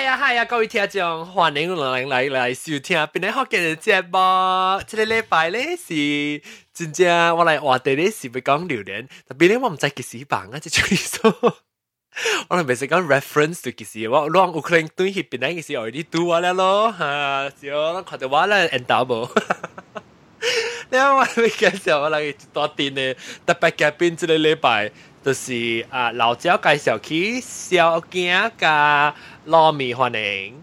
[0.00, 4.08] 嗨呀嗨呀，各位听众，欢迎来来来收听本来好今日节目，
[4.86, 6.40] 这个礼拜呢是。
[6.72, 10.58] 真正我来话题呢是不讲榴莲，但别咧我唔知几时办啊！
[10.58, 11.30] 即就你说，
[12.48, 19.28] 我哋未使讲 reference to 几时，我让乌克兰对起边个是 already do 我了咯，哈、只要我看到我咧 and double，
[20.88, 22.34] 你话我咪介绍我来一
[22.74, 23.14] 点咧，
[23.44, 24.90] 特别嘉宾这个礼拜
[25.22, 29.14] 就是啊老焦介绍起小惊噶。
[29.50, 30.62] 糯米歡迎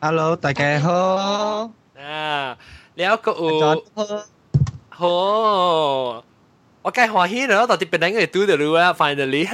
[0.00, 2.56] ，Hello 大家好，啊，
[2.94, 3.84] 了個有，
[4.90, 5.08] 好，
[6.82, 9.48] 我梗係歡喜啦，到底本來應該讀到啦，finally，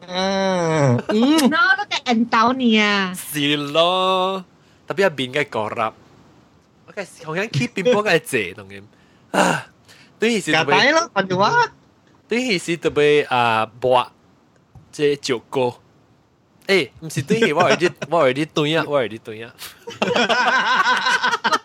[0.00, 4.42] 嗯，嗯，我都該引導你啊，是咯，
[4.88, 5.92] 特別係邊個講啦，
[6.86, 8.82] 我梗係同樣 keep 邊波嘅謝同嘅，
[9.38, 9.66] 啊，
[10.18, 11.52] 對是，夾帶咯，反正話，
[12.26, 14.10] 對是特別啊，博，
[14.90, 15.74] 即係九個。
[17.01, 19.51] 毋是对迄我有啲我有啲对啊，我有啲对啊。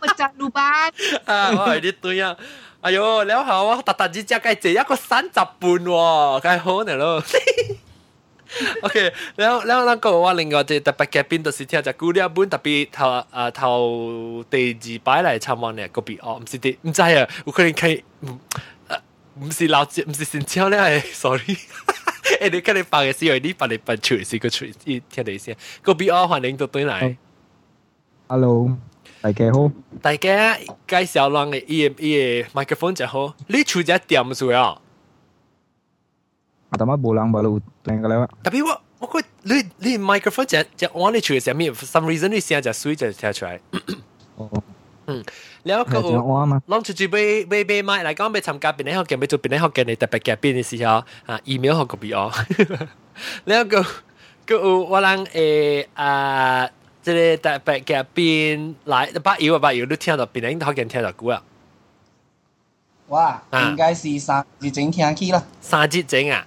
[0.00, 0.90] 我จั路班。
[1.26, 2.36] 啊，我有啲对啊。
[2.80, 7.22] 哎呦，แล้ว好啊，特特之只计借一个三十半喎，梗系好呢咯。
[8.82, 17.08] OK，แล้วแล้วแล้วก็ว่า另外只特别嘅边度是听只古呢一本特别头啊头第二摆嚟参观嘅嗰边哦，唔是啲唔知啊，
[17.46, 17.88] 有可能可
[19.40, 21.56] 唔是老姐，唔是新超咧，系 sorry。
[22.40, 25.56] 诶，你跟你扮嘅时候，你扮你扮出是个出，听你先。
[25.82, 27.16] 个 B R 欢迎到对嚟。
[28.28, 28.76] Hello，
[29.20, 29.70] 大家好。
[30.02, 33.34] 大家介绍人嘅伊嘅伊嘅麦克风就好。
[33.48, 34.80] 你出只点数啊？
[36.70, 38.28] 阿妈冇人把路订嘅啦。
[38.42, 43.60] 特别我我觉你你麦克风只只我你出嘅时候，咩 for some reason 你声就水就听出嚟。
[44.36, 44.50] 哦。
[45.09, 45.23] 嗯，
[45.63, 52.31] 了後佢攞出去買買買買來講，要參加邊啲學嘅，要做邊啲學嘅，你特別嘅邊啲時候啊，email 學個 B O。
[53.45, 53.85] 然後佢
[54.45, 56.69] 佢有我人誒啊，
[57.01, 61.41] 即係特別嘅邊來八幺啊八幺，你聽到邊啲學嘅聽到估啊？
[63.07, 65.43] 哇，應該是三節整聽起啦。
[65.59, 66.45] 三節整啊？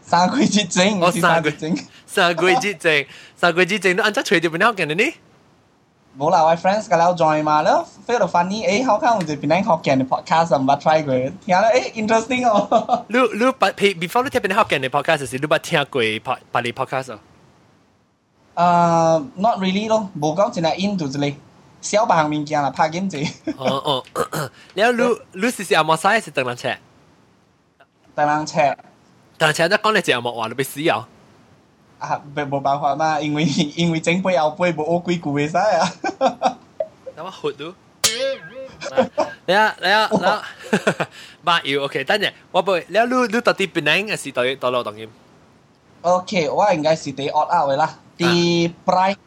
[0.00, 1.00] 三季節整？
[1.00, 1.76] 我三季整？
[2.06, 3.06] 三季節整？
[3.36, 5.14] 三季節整都按則隨住邊啲學嘅呢？
[6.16, 11.12] 无啦，我 friends 甲了 join 嘛，了 feel 到 funny，诶，好看有一边咱福建的 podcast 毋捌 try 过，
[11.44, 13.04] 听了诶 interesting 哦。
[13.08, 17.18] 你你捌 before 你听边福建的 podcast 是你捌听过别别哩 podcast 哦？
[18.54, 21.36] 呃，not really 咯，无讲真系 into 之类。
[21.80, 23.18] 小白物件啦，拍紧子。
[23.58, 24.04] 哦哦，
[24.74, 26.70] 了你你是是阿莫西是邓人车？
[28.14, 28.58] 邓人车，
[29.36, 31.04] 邓人车，你讲你只阿莫话你被死哦。
[32.03, 32.07] 啊！
[32.09, 33.43] 啊，冇办法嘛，因为
[33.75, 35.91] 因为整杯后杯冇我鬼故嘅晒啊。
[37.17, 37.65] 咁啊，活到。
[39.45, 40.41] 你啊，你啊，你啊，
[41.43, 45.07] 八要 OK，等阵我背，你啊，你你到底边领嘅是到到落当然。
[46.01, 49.17] OK，我应该是第 odd out 嘅啦，第 price。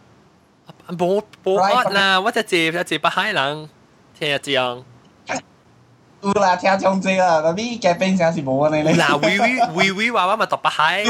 [0.89, 3.69] 冇冇 odd 啦，我只借只借不閪人，
[4.19, 4.83] 听一张。
[6.23, 8.95] 有啦，听众借啦，但系嘅冰箱是冇嘅咧。
[8.95, 11.05] 嗱，微微微微娃娃咪读不閪。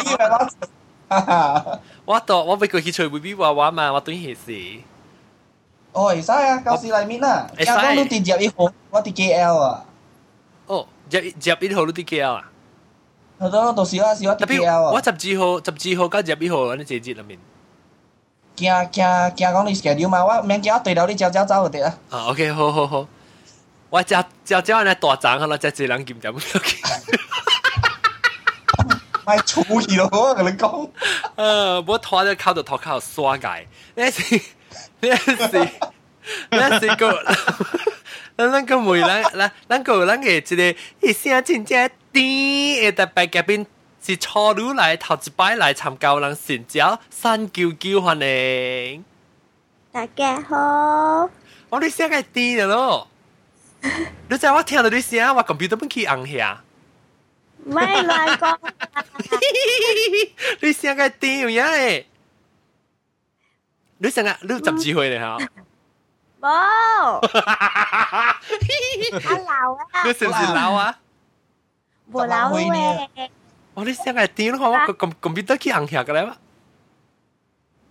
[2.06, 4.80] 我到我俾佢去吹微微娃娃嘛，我對件事。
[5.94, 9.86] 哦，會使啊，到時裡面啊，聽講都跌入一号，我跌 KL 啊。
[10.68, 11.28] 哦，入入
[11.68, 12.52] 一號都跌 KL 啊？
[13.40, 14.92] 係咯，到時我時我跌 KL 啊。
[14.92, 17.40] 我十二号十二號加入一號嗰啲節節裡面。
[18.58, 21.98] 驚驚驚講你 schedule 嘛，我免驚我對到你朝朝走就得啊。
[22.10, 23.08] 啊，OK，好好好。
[23.90, 26.60] 我朝朝朝呢大盞可能只隻兩件就咁。
[29.28, 30.88] 买粗皮咯，我跟你讲。
[31.36, 34.42] 呃，我拖着靠着拖靠刷界，那是
[35.02, 35.70] 那是
[36.50, 37.24] 那是个，
[38.38, 43.68] 那那个梅兰来，那个那个，这个一声亲切的，一大班嘉宾
[44.02, 49.04] 是初来头一摆来参加我们新招三九九欢迎。
[49.92, 51.30] 大家好，
[51.68, 53.10] 我哩声系低了咯，
[54.30, 56.64] 你知我听到你声，我讲比得不起昂下。
[57.71, 57.73] 按下。
[57.75, 58.59] 咪乱讲！
[60.61, 62.05] 你声嘅啲样诶？
[63.99, 65.39] 你成日你十几岁咧吓？
[66.41, 66.49] 冇。
[66.49, 67.19] 阿
[69.39, 70.03] 老啊！
[70.05, 70.99] 你是唔是老啊？
[72.11, 73.29] 冇老诶。
[73.75, 74.59] 我你声系点？
[74.59, 76.33] 我我咁咁边得去行下嘅咧？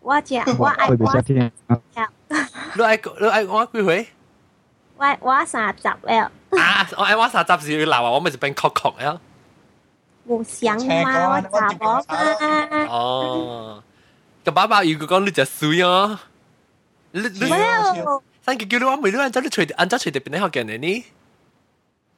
[0.01, 1.23] 我只我爱我。
[2.75, 4.07] 你爱你爱我几岁？
[4.97, 6.31] 我我三十了。
[6.51, 6.87] 啊！
[6.97, 8.11] 我爱我三十是老啊！
[8.11, 9.21] 我咪就变确确啊！
[10.27, 12.85] 冇想嘛，我查某嘛。
[12.89, 13.83] 哦。
[14.43, 16.19] 个爸爸如果讲你就水啊！
[17.11, 17.47] 你你
[18.43, 21.05] 三九九你我每日按照你随按照随地边你学嘅呢呢？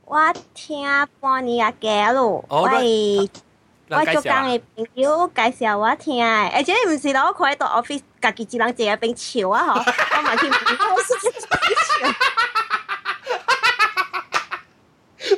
[0.06, 0.86] 我听
[1.20, 3.30] 半年阿嘅咯，我系
[3.90, 9.74] 我做工嘅朋友介绍我听，而且唔是攞佢喺度 office 家己一人坐喺边笑啊！
[9.76, 12.14] 嗬，我咪去我是自己笑。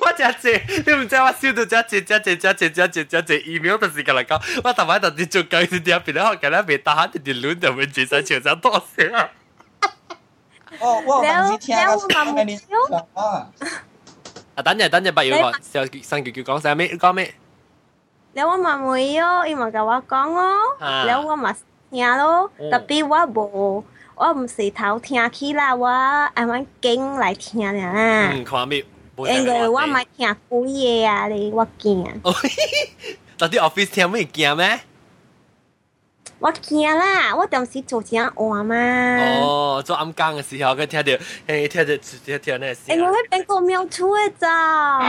[0.02, 9.12] 我真系，你唔知我笑到真系真系真系真系真系 email 嘅时间嚟讲，我头晚就啲做紧啲啲边咧，我今日未打下啲啲乱就会转晒潮州多声。
[10.80, 12.56] 哦，我有阵时听个声你
[13.14, 13.48] 啊，
[14.56, 15.54] 啊，等阵等阵，不要讲，
[15.94, 16.88] 就三叫叫讲晒咩？
[16.98, 17.34] 讲咩？
[18.34, 20.58] 你我嘛会咯，伊嘛甲我讲哦，
[21.06, 21.56] 你我嘛
[21.92, 23.86] 听咯，特别我无。
[24.18, 28.30] 我唔是头听起啦，我啱啱经来听啦。
[28.32, 28.84] 嗯，看咩？
[29.20, 32.06] 因为我咪听古嘢啊，你我惊。
[33.38, 34.80] 到底 office 听咩惊咩？
[36.40, 38.76] 我惊啦，我当时做正换嘛。
[39.42, 41.12] 哦，做暗更嘅时候，佢听到，
[41.48, 42.98] 诶，听到听听那声。
[42.98, 45.00] 因为嗰边个喵出嘅咋？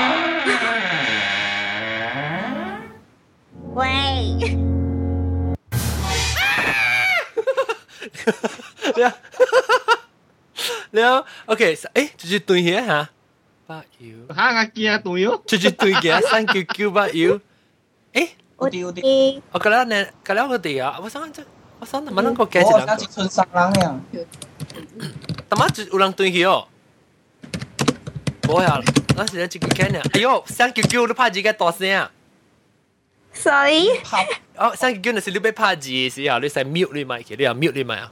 [3.75, 4.57] 喂。
[10.91, 13.09] 你好，OK，诶，就是对嘢吓。
[13.72, 14.34] ば言う。
[14.34, 15.42] はがきやとよ。
[15.46, 17.42] ちょちょといけ、サンキューキューば言う。
[18.14, 19.02] えおでおで。
[19.54, 21.00] あ、からね、からおでや。
[21.00, 21.44] 我上这，
[21.80, 22.86] 我上怎么能够改起来？
[22.86, 23.96] 那是村上人呀。
[25.50, 26.68] 他妈就有人对起哦。
[28.50, 28.82] 我呀，
[29.16, 30.02] 那是人自己看的。
[30.14, 32.12] 哎呦，三九九都怕几个大声啊
[33.34, 33.88] ！Sorry。
[34.58, 36.40] 哦，三九九那是你被怕几是啊？
[36.40, 38.12] 你在 mute 你麦去，你啊 mute 你麦啊。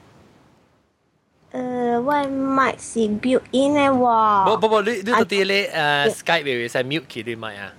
[1.52, 4.44] 诶，我咪是 built in 嘅喎。
[4.44, 7.72] 不不不，你你到底咧诶 Skype 会使 mute 佢你咪啊？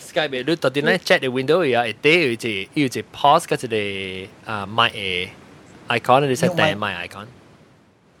[0.00, 5.28] Skype 你到底咧 chat 嘅 window 有一啲有只有只 pause 嗰只啊 mic 嘅
[5.88, 7.26] icon，你使订 mic icon。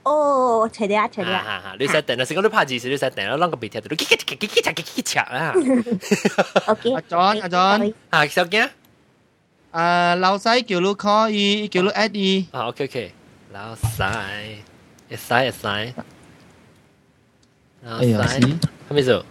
[0.02, 1.38] 哦，除啲啊，除啲啊！
[1.70, 2.24] 啊你使订啊！
[2.24, 3.88] 成个你拍字时，你使订啦，啷个鼻贴到？
[3.88, 5.54] 叽叽叽叽叽叽叽叽啊！
[6.66, 6.92] OK。
[6.94, 8.68] 阿 John，阿 John，啊，小惊。
[9.70, 12.46] 啊，老细叫你 call 伊，叫你 add 伊。
[12.50, 13.12] 啊，OK OK，
[13.52, 14.06] 老细。
[15.10, 15.66] 会使会使。
[15.66, 15.94] 哎
[18.06, 18.40] 呀，是。
[18.40, 18.58] 系
[18.90, 19.24] 咪做？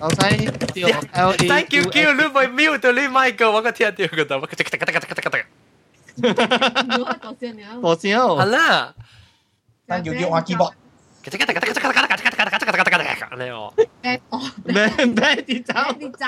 [0.00, 5.38] 老细叫 L A。Thank you Q，你咪 mute 到你咪个，我个听到个度，我个咔咔咔咔咔咔咔。
[7.80, 8.00] 多少？
[8.02, 8.94] 系啦。
[9.86, 10.72] Thank you Q，我 keyboard。
[11.22, 13.72] 咔咔咔咔咔咔咔咔咔咔咔咔咔咔咔咔，你哦。
[14.64, 15.72] 咩咩跌走？
[15.98, 16.26] 跌走。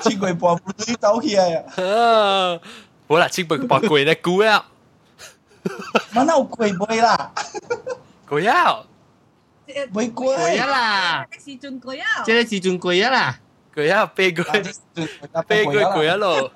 [0.00, 0.62] 千贵半杯
[0.98, 2.58] 走起来啊！
[3.08, 4.64] 好啦，千贵半贵咧，估啊！
[6.12, 7.32] 乜有贵杯啦？
[8.28, 8.84] 贵啊！
[9.68, 11.26] 唔贵贵啊啦！
[11.32, 12.22] 时阵贵啊！
[12.24, 13.38] 即系时阵贵啊啦！
[13.74, 14.76] 贵啊，飞贵，
[15.46, 16.50] 飞贵贵啊咯！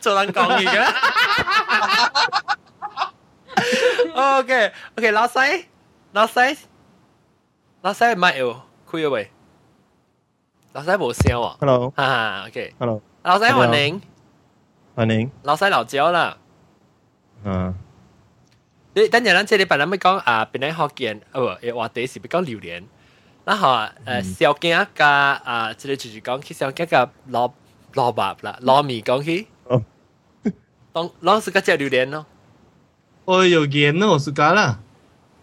[0.00, 0.94] 做人讲嘢嘅。
[4.14, 5.64] OK OK，老细，
[6.12, 6.56] 老细，
[7.82, 8.56] 老细唔系喎，
[8.90, 9.30] 开咗未？
[10.72, 11.56] 老细冇声喎。
[11.58, 11.92] Hello。
[11.96, 12.74] 哈，OK。
[12.78, 13.02] Hello。
[13.22, 14.00] 老细欢迎。
[14.96, 15.30] 欢迎。
[15.42, 16.36] 老细老焦啦。
[17.44, 17.74] 嗯。
[18.94, 22.84] 你等阵咱这里本来咪讲啊，本来福建，呃，诶话题是咪讲榴莲？
[23.44, 23.68] 然后
[24.04, 27.52] 诶小惊甲啊，这里就是讲起小惊甲萝
[27.94, 29.46] 萝卜啦，糯米讲起。
[29.64, 29.82] 哦。
[30.92, 32.26] 当当时个只榴莲咯。
[33.26, 34.80] 哦，有盐咯，是㗎啦。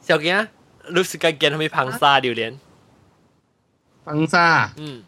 [0.01, 0.47] 小惊，
[0.89, 2.57] 你是个见系咪螃沙榴莲？
[4.05, 4.73] 螃沙。
[4.75, 5.03] 嗯。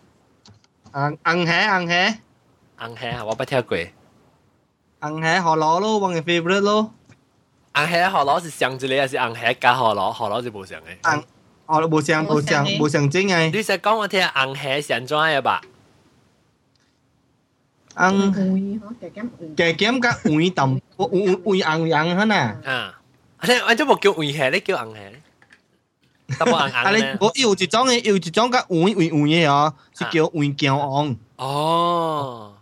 [0.94, 2.18] 红红虾红虾。
[2.80, 3.78] 红虾我不听过。
[5.04, 6.92] 红虾河螺咯，我嘅 favorite 咯。
[7.73, 10.11] 红虾河螺是上一个还是红虾加河螺？
[10.11, 10.99] 河螺就冇上嘅。
[11.01, 11.23] 红
[11.66, 13.51] 哦，冇上冇上冇上正嘅。
[13.51, 15.61] 你使讲我听红虾上怎样吧？
[17.95, 18.33] 红
[19.56, 22.35] 嘅减加黄淡，黄黄红红吓呐。
[22.66, 22.99] 啊，
[23.44, 25.21] 你我都冇叫黄虾，你叫红虾咧？
[26.30, 27.18] 特别红红咧。
[27.21, 31.16] 我有一种嘅，有一种加黄黄黄嘅哦，是叫黄姜黄。
[31.37, 32.53] 哦，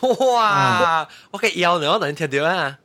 [0.00, 1.08] 哇！
[1.30, 2.78] 我嘅腰呢，我能听到啊。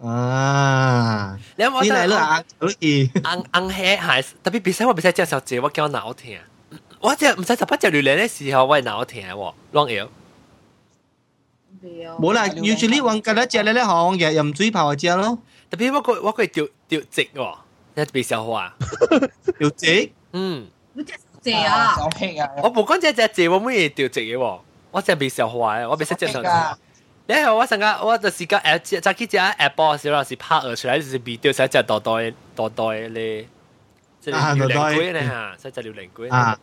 [0.00, 1.38] 啊！
[1.56, 2.44] 你我嚟啦啊！
[2.58, 3.08] 可以。
[3.08, 6.38] 红红虾系特别比赛，我比赛介绍者，我叫脑听。
[7.00, 10.08] 我只唔使十八只榴莲嘅时候，我系脑听喎，乱摇。
[12.18, 15.38] 冇啦，usually 我觉得只咧咧行嘅，又唔水泡只咯。
[15.70, 17.54] 特别我个我个掉掉直喎，
[17.94, 18.74] 你被消化。
[19.58, 20.10] 掉直？
[20.32, 20.66] 嗯。
[20.94, 21.94] 你只直啊！
[21.96, 22.48] 手气啊！
[22.62, 24.60] 我冇讲只只直，我乜嘢掉直嘅喎？
[24.92, 26.78] 我只被消化嘅，我被识正常。
[27.26, 32.18] 你系我成个我就是个 app，就几只 app 播时候是拍而出来就是比掉晒只多多
[32.56, 33.46] 多多咧，
[34.20, 36.32] 即系榴莲龟咧吓，晒只榴莲龟。
[36.32, 36.58] 啊。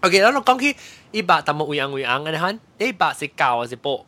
[0.00, 0.74] OK，然后讲起
[1.10, 4.06] 一百，但冇会硬会硬嘅，你看一百是胶还是布？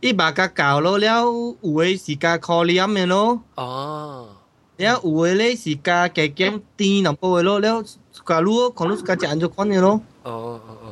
[0.00, 3.40] 一百加胶咯，了有嘅是加 collium 嘅咯。
[3.54, 4.36] 哦。
[4.76, 7.80] 了有嘅咧是加嘅减甜淡薄嘅咯，了
[8.26, 10.00] 假如可能是加只安卓款嘅咯。
[10.24, 10.87] 哦哦哦。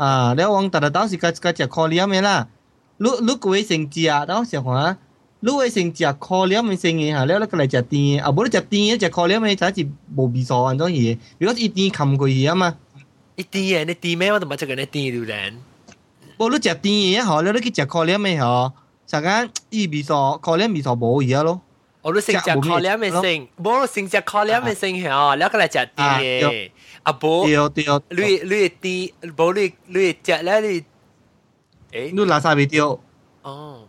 [0.00, 2.48] 啊，了往达达到是家自家食可怜的啦。
[2.96, 4.96] 如如果会成食，到时看，
[5.40, 12.76] 如果成食可怜的生意哈，了了过来食甜，啊，无你食甜的食可怜的，才是无味素安种嘢，如果一甜冚过去啊嘛。
[13.36, 14.32] 一甜的，你甜咩？
[14.32, 15.54] 我都冇食过，你甜榴莲。
[16.38, 18.72] 无你食甜的好，了你去食可怜的吼，
[19.06, 21.60] 上间伊味素可怜味素无一样咯。
[22.02, 23.20] 我都成隻靠兩咪成，
[23.62, 26.70] 冇成隻靠兩咪成嚇，兩個嚟食啲，
[27.02, 27.52] 阿婆，你
[28.24, 30.84] 你啲，冇你你食咧你，誒，
[32.12, 32.98] 你垃圾未掉，
[33.42, 33.86] 哦，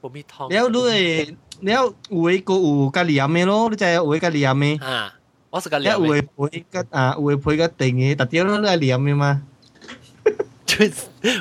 [0.00, 5.14] 冇咪湯，然後你然後有個有咖喱咩咯，你就係有咖喱咩，啊，
[5.50, 9.42] 我食咖喱，有配個啊有配個定嘅，特點咯，你係黏嘅嘛，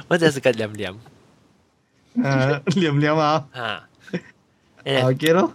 [0.07, 0.93] 我就係食個黏黏，
[2.15, 3.87] 誒黏黏啊，啊
[4.85, 5.53] ，OK 咯。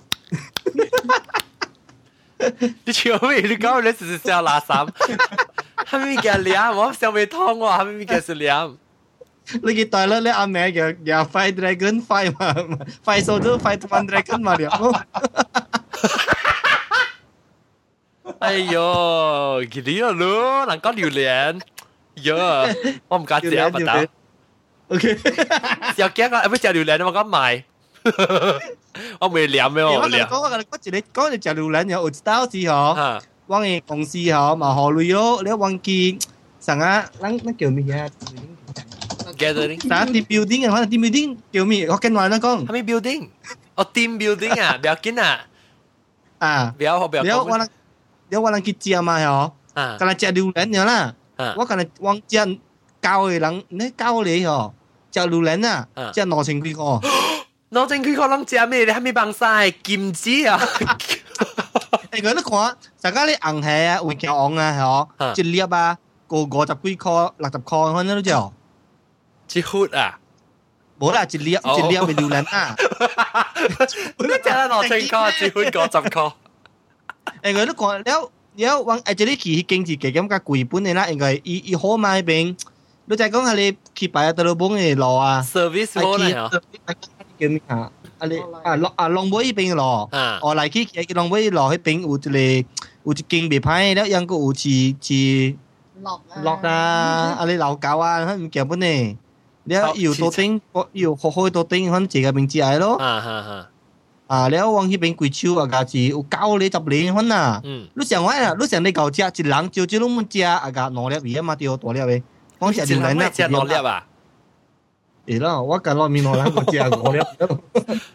[2.86, 3.42] 你笑咩？
[3.42, 4.90] 你讲你只是笑垃圾，
[5.86, 6.76] 系咪叫黏？
[6.76, 8.78] 我笑未通喎，系咪叫是黏？
[9.64, 12.54] 你记得啦，你阿妹嘅嘅 Five Dragon Five 嘛，
[13.04, 15.06] Five Soldier Five One Dragon 嘛了。
[18.40, 21.62] 哎呦，佢呢个咯，能讲榴莲，
[22.16, 24.10] 哟，我唔敢食啊，唔得。
[24.88, 25.18] OK，
[25.98, 26.48] 有惊啊！
[26.48, 27.64] 唔食榴莲，我讲卖，
[29.20, 29.84] 我未舐咩？
[29.84, 30.26] 我舐。
[30.28, 36.18] 讲我讲一日讲你食榴莲有有一道时嗬，我嘅公司嗬嘛好累咯，你忘记
[36.60, 38.08] 成啊，咱咱叫咩啊？
[39.38, 41.88] gathering，但 team building 啊，可能 team building 叫咩？
[41.88, 43.30] 我跟话啦讲，系咪 building？
[43.76, 45.40] 哦，team building 啊，不要紧啊，
[46.40, 47.24] 啊，不要不要。
[47.24, 47.68] 你我能
[48.30, 49.52] 你我能去食嘛嗬？
[49.74, 51.16] 啊，今日食榴莲咗啦，
[51.58, 52.60] 我今日往食
[53.02, 54.72] 教嘅人，你教你嗬，
[55.12, 57.00] 食榴莲啊，食两千几个。
[57.70, 58.86] 两千几个人食咩？
[58.86, 60.60] 你系咪帮晒金子啊？
[62.12, 68.54] 诶，佢都讲，大家你硬系啊，会叫昂啊，嗬，一粒啊，个五十几块、六十块，可能都就。
[69.54, 70.18] 一忽啊！
[71.00, 72.76] 冇啦，一粒一粒咪榴莲啊！
[73.58, 76.34] 你食得两千块，一忽五十块。
[77.42, 82.58] 诶，佢都讲了了，往诶这里去经济嘅咁嘅贵本嘅啦，应该伊伊好买边。
[83.06, 85.42] 你就讲系你去摆喺度帮嘅路啊？
[85.46, 86.50] service 好咧啊！
[87.40, 87.92] 叫咩啊？
[88.20, 92.20] 啊你啊龙啊龙尾边路，哦嚟去嘅龙尾路喺边有一
[92.64, 92.70] 个
[93.04, 94.70] 有一间未歹，了样个有似
[95.02, 95.56] 似
[96.02, 96.70] 落落啊！
[97.40, 99.18] 啊你老狗啊，佢唔叫本呢？
[99.64, 100.60] 你要到顶，
[100.94, 102.98] 要学开到顶，可能自己名字系咯。
[102.98, 103.68] 啊哈哈。
[104.28, 107.60] 啊，你往迄边贵手啊，家是有九厘十厘分啊。
[107.64, 107.88] 嗯。
[107.96, 112.24] 你上位啊，你上你够食一人少少拢食啊，家两粒鱼啊嘛，对大粒嘅。
[112.60, 114.06] 讲食榴莲啊，食两粒啊。
[115.26, 117.22] 系啦，我近落面两人个食五粒，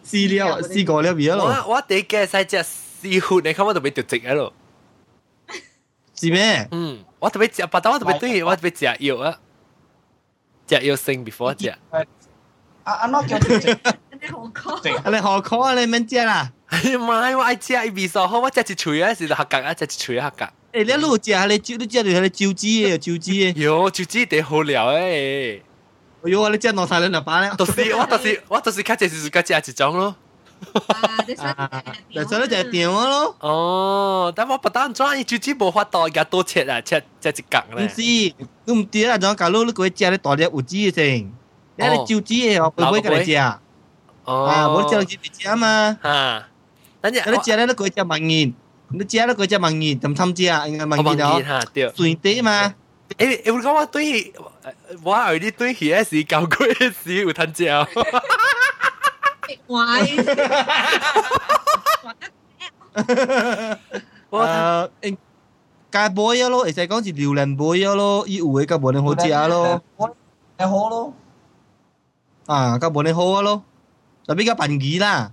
[0.03, 1.45] 四粒四个粒鱼咯。
[1.67, 2.65] 我我第一个使食
[3.03, 4.53] 师傅，你看我特别着直喺度。
[6.19, 6.67] 是咩？
[6.71, 9.37] 嗯，我特别食，白刀我特别对，我特别食药啊。
[10.67, 11.69] 食药性 before 食。
[11.69, 12.03] 啊
[12.83, 13.77] 啊，我叫直直。
[14.19, 15.73] 你好khó 你何可啊？
[15.79, 16.51] 你免食啦？
[16.69, 16.73] 唔
[17.07, 20.45] 系，我爱食味素好，我食一喙啊，是合格啊，食一喙合格。
[20.73, 23.53] 诶，你路食你招，你食你系招子嘅，招子嘅。
[23.53, 25.61] 哟，招子地好料诶！
[26.23, 27.51] 哎呦，你食两三两把咧。
[27.57, 30.15] 到时我到时我到时较只是较食一种咯。
[31.39, 33.35] 啊，就所以就系电话咯。
[33.41, 37.85] 哦，但我不单装，伊招子无法度，而多切啊，切切一格咧。
[37.85, 41.31] 唔是，你唔知啦，仲假如你佢食你大粒有子嘅先，
[41.75, 43.35] 你系招子嘅，我唔会跟你食。
[44.25, 45.97] 哦，啊，我食你食嘛。
[46.01, 46.49] 啊，
[47.01, 48.53] 等阵你食咧，你佢食万元，
[48.89, 50.67] 你食咧佢食万元，咁参知啊？
[50.67, 51.43] 应该万元哦。
[51.45, 51.93] 吓，对。
[51.95, 52.15] 水
[53.18, 54.32] 诶，我讲我对，
[55.02, 56.66] 我后日对许个事搞过，
[57.04, 57.86] 是有趁钱哦。
[59.66, 60.00] 玩。
[64.30, 64.40] 我，
[65.02, 65.10] 诶，
[65.90, 69.82] 街 boy 咯，而且讲是流浪 boy 咯，伊有诶，较无恁好食咯。
[70.58, 71.14] 你好咯。
[72.46, 73.62] 啊，较无恁好啊咯，
[74.26, 75.32] 就比较贫期啦，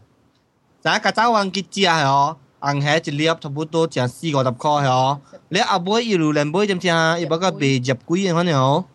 [0.83, 2.37] 就一家找王杰仔哦。
[2.59, 5.19] 红虾一粒差不多成四五十块哦。
[5.49, 7.17] 你阿伯一路两买点啥？
[7.17, 8.85] 一百个白十几的，反正哦。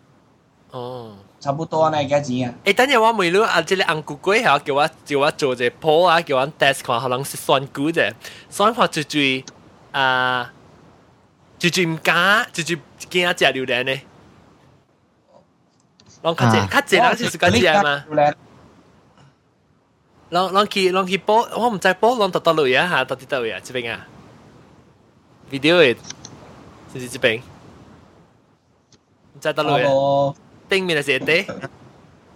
[0.70, 2.54] 哦，差不多那价钱啊。
[2.64, 8.14] 诶、等下我问你，啊，这个红姑姑哈，叫我叫我做只铺啊，叫我 desk 看，可能是算估的，
[8.50, 9.44] 算法就最
[9.92, 10.52] 啊，
[11.58, 12.78] 就最唔敢，就最
[13.08, 14.00] 惊食榴莲呢。
[16.22, 18.04] 我看见，看见，那就是干啥吗？
[20.33, 23.59] 拢拢去拢去煲，我唔知煲拢到倒落啊吓，到底倒落啊？
[23.63, 24.07] 这边啊，
[25.51, 25.97] video 嘅，
[26.93, 27.41] 就是这边，
[29.33, 30.35] 唔知倒落啊。
[30.69, 31.45] 顶面系写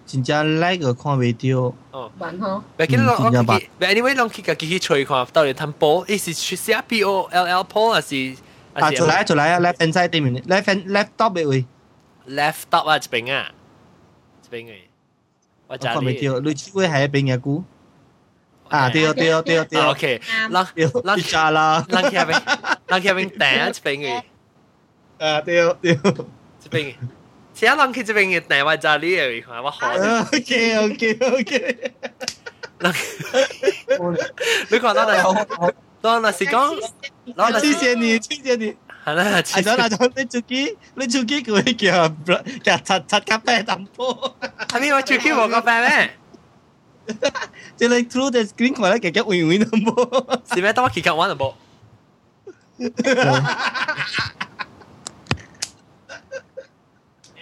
[0.06, 1.74] 真正叻个看袂到。
[1.92, 2.58] 哦，bạn hả?
[2.78, 8.36] 唔记得拢拢去，唔 anyway 拢去家己去吹看，到底摊波，伊是去写 P O L L 波还是？
[8.74, 9.60] 啊，出来出来啊！
[9.60, 11.66] left hand side 对面，left hand left top 嘅位，
[12.28, 13.52] left top 啊，这边啊，
[14.50, 14.74] 这边嘅。
[15.68, 15.94] 我知你。
[15.94, 17.64] 我看未到，你手会系边嘅股？
[18.70, 22.42] 啊，对对对对 OK，咱对，咱你揸啦，咱去边，
[22.88, 24.24] 咱去边订一边嘅，
[25.26, 25.96] 啊对对一
[26.70, 26.96] 边嘅。
[27.54, 29.88] 请咱去这边嘅订我知你嘅，看我好。
[29.92, 31.94] ，OK OK OK，
[32.80, 32.94] 咱
[34.70, 36.80] 你看咱嚟，咱若是讲，
[37.38, 38.76] 咱若是谢谢你，谢谢你。
[39.06, 42.08] 系啦，啊，咗啦，咗你手机，你手机佢叫
[42.64, 44.36] 叫擦擦咖啡淡波，
[44.68, 46.10] 系咪我最 Q 我个 friend 咩？
[47.77, 50.55] 即係你 through the screen 同埋咧，其實永遠都冇。
[50.55, 50.73] 是咩？
[50.73, 51.55] 等我企格玩就冇。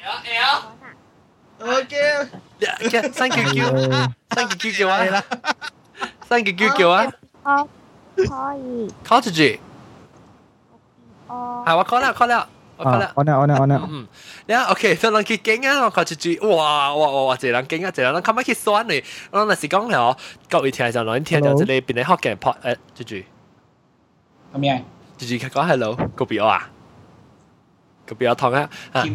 [0.05, 1.77] L L。
[1.77, 2.29] OK。
[2.59, 5.05] 新叫叫，新叫叫叫啊！
[5.05, 5.25] 啦，
[6.29, 7.13] 新叫叫叫啊！
[7.45, 7.69] 可
[8.17, 8.91] 可以。
[9.05, 9.59] Cottager。
[11.29, 11.65] 哦。
[11.67, 12.49] 係我 call 啦，call 啦。
[12.78, 13.14] 我 call 啊啦，。
[13.16, 14.08] on 啊 on 啊 on 啊，嗯，
[14.48, 20.18] 你啊，OK，所以人去景啊，我靠住住，哇哇哇哇，一人景啊，一人，咱今日去选你，我若是讲系
[20.50, 23.16] 各位听就攞听就即系边啲学嘅 pod 诶，住住
[24.54, 24.82] 系咪啊？
[25.18, 26.70] 住住讲 hello，个表啊，
[28.08, 29.06] 个表同啊啊。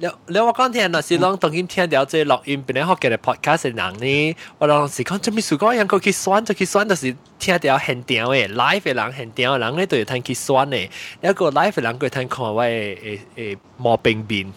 [0.00, 10.76] 了了，我刚听啦，是讲抖音听了这录音，本来好给的 podcast 的人呢，我当时讲准备说，歌，然后去选，就去选，就是听了很屌诶，live 的人很屌，人咧都有听去选呢，
[11.20, 14.50] 了个 live 的人佮听看我诶诶毛病病，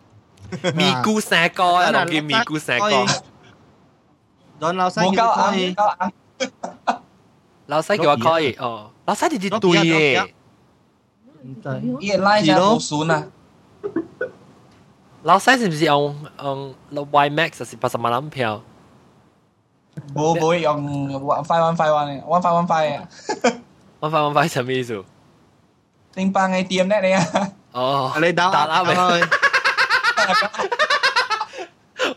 [0.74, 3.06] 咪咕三哥啊， 录音咪咕三哥，
[4.58, 5.74] 等老三叫可以，
[7.66, 10.34] 老三叫我可以 哦，老三你你对耶，
[12.00, 13.30] 伊个 live 在读书呢。
[15.24, 16.74] 老細是毋是用用
[17.10, 18.62] YMAX 還是八十萬鈔票？
[20.14, 23.08] 冇冇用 one five one five one one five one five 啊
[24.00, 25.02] ！one five one five 什麼意思？
[26.14, 27.24] 零八 ATM 叻你啊！
[27.72, 28.94] 哦，你打打啦咪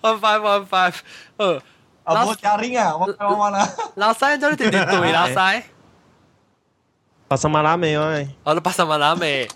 [0.02, 0.96] ！one five one five，
[1.38, 1.62] 嗯，
[2.04, 3.70] 啊冇 jaring 啊，one five one one 啊！
[3.96, 5.64] 老細做你點點對老細？
[7.30, 8.28] 八十萬鈔未？
[8.44, 9.48] 哦，你八十萬鈔未？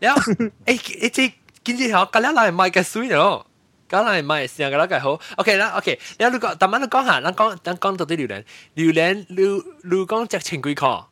[0.00, 1.34] 了，誒誒，即。
[1.63, 3.45] 今次我隔离嚟买嘅水咯。
[3.89, 5.99] 咁嚟买成个啦嘅好，OK 啦，OK。
[6.17, 8.43] 你你讲，但系你讲下，你讲，你讲到啲榴莲，
[8.73, 9.43] 榴莲，你
[9.83, 11.05] 你讲只千几块？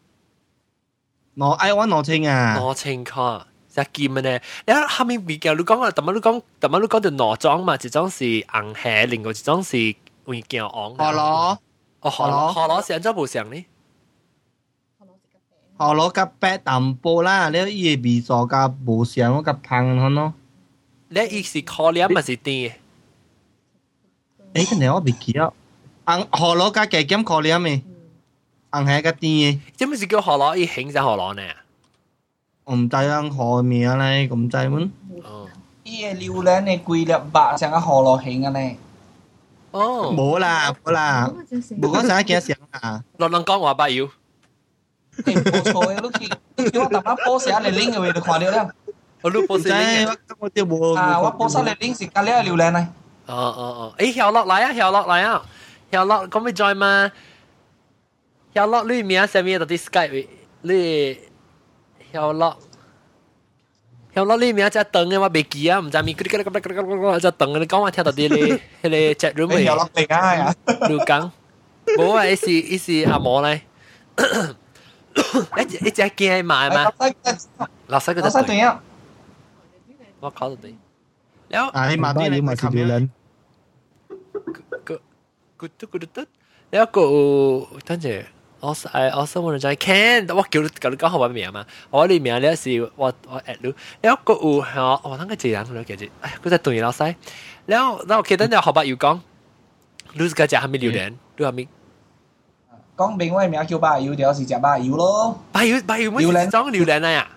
[1.35, 2.57] 我爱玩攞清啊！
[2.59, 4.39] 攞千块，只剑嘅呢？
[4.65, 10.95] 你后面比较，你讲啊，但系你讲，但系你讲到攞装嘛，一种是硬蟹，另外一种是会叫昂。
[10.95, 11.57] 何攞
[12.01, 13.65] 哦，河螺，河螺是安怎无上呢？
[15.77, 20.33] 何攞夹白淡波啦，你伊味素夹无上我夹香可咯。
[21.09, 22.71] 你意是可怜还是甜
[24.53, 24.65] 嘅？
[24.65, 25.51] 诶，个你我未记啊。
[26.05, 27.81] 红何攞夹鸡减可怜咩？
[28.71, 31.41] 红系夹甜嘅，即系是叫河螺，伊形就河螺呢？
[32.63, 34.89] 我唔知啊，何名咧，咁知乜？
[35.23, 35.49] 哦，
[35.83, 38.77] 伊个榴莲嘅规粒白像个河螺形嘅呢。
[39.71, 41.31] 哦，冇啦，冇啦，
[41.81, 43.03] 冇讲啥惊上啊！
[43.17, 44.07] 落人讲话不要，
[45.17, 48.69] 诶冇错嘅，你去叫我特登 post 下你 link 嘅，你看到啦。
[49.21, 50.05] 我都报唔知死你。
[50.05, 50.95] 我我啲冇。
[50.95, 52.89] 啊，我 post 下你 link 是隔离个榴莲啊。
[53.27, 55.41] 哦哦哦，诶，跳落嚟啊，跳落嚟啊，
[55.91, 57.11] 跳落，咁咪 join 嘛？
[58.53, 60.27] 跳落你名上面到啲 Skype，
[60.61, 61.19] 你
[62.11, 62.57] 跳落。
[64.13, 70.55] 跳落你名只凳嘅我未记啊，唔知咪嗰啲嗰啲嗰啲嗰啲嗰啲只凳你讲话跳到啲咧，迄个 chat room 你嘅又落地啊呀！
[70.89, 71.31] လူ讲，
[71.97, 72.25] 冇啊！
[72.25, 73.61] 一时一时阿毛咧，
[75.57, 76.91] 一一只惊买嘛，
[77.87, 78.81] 老细佢就对，老细对啊，
[80.19, 80.75] 我考到对，
[81.49, 83.09] แล้ว 啊，你慢啲，巴要嘛是榴莲，
[84.83, 85.01] 个
[85.57, 86.25] 个嘟个嘟嘟，
[86.71, 88.25] แล้ว个等阵。
[88.61, 97.15] 我诶我生活就系 can，我叫你叫你讲好我名嘛，我啲名咧是我我 at 你，แล้ว个有系我等佢自然佢其实，哎，佢就对老细，
[97.65, 99.19] แล้วแล้ว其实你学白要讲，
[100.13, 101.13] 你个只系咪榴莲？
[101.37, 101.67] 你系咪？
[102.97, 105.39] 讲明我名叫巴油，就是食巴油咯。
[105.51, 107.27] 白油白油乜嘢装榴莲啊呀？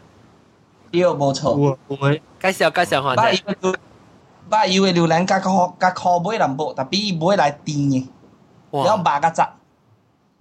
[0.90, 1.76] 对，冇错。
[1.88, 3.42] 会介绍介绍下巴啫。
[3.60, 3.74] 油
[4.48, 8.06] 巴油嘅榴莲加个加壳杯林布，特别伊杯来甜嘅，
[8.72, 9.48] 有白个质。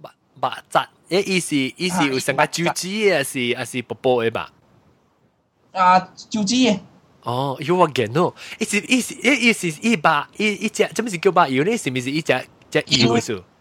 [0.02, 4.50] 白白质，诶意思意思有成个猪脂嘅是还是薄薄嘅吧？
[5.72, 6.78] 啊，就知嘅。
[7.22, 11.74] 哦，有我见咯，意思意思诶意思一白一一只，做咩是叫白油呢？
[11.76, 13.42] 是咪是一只只油嘅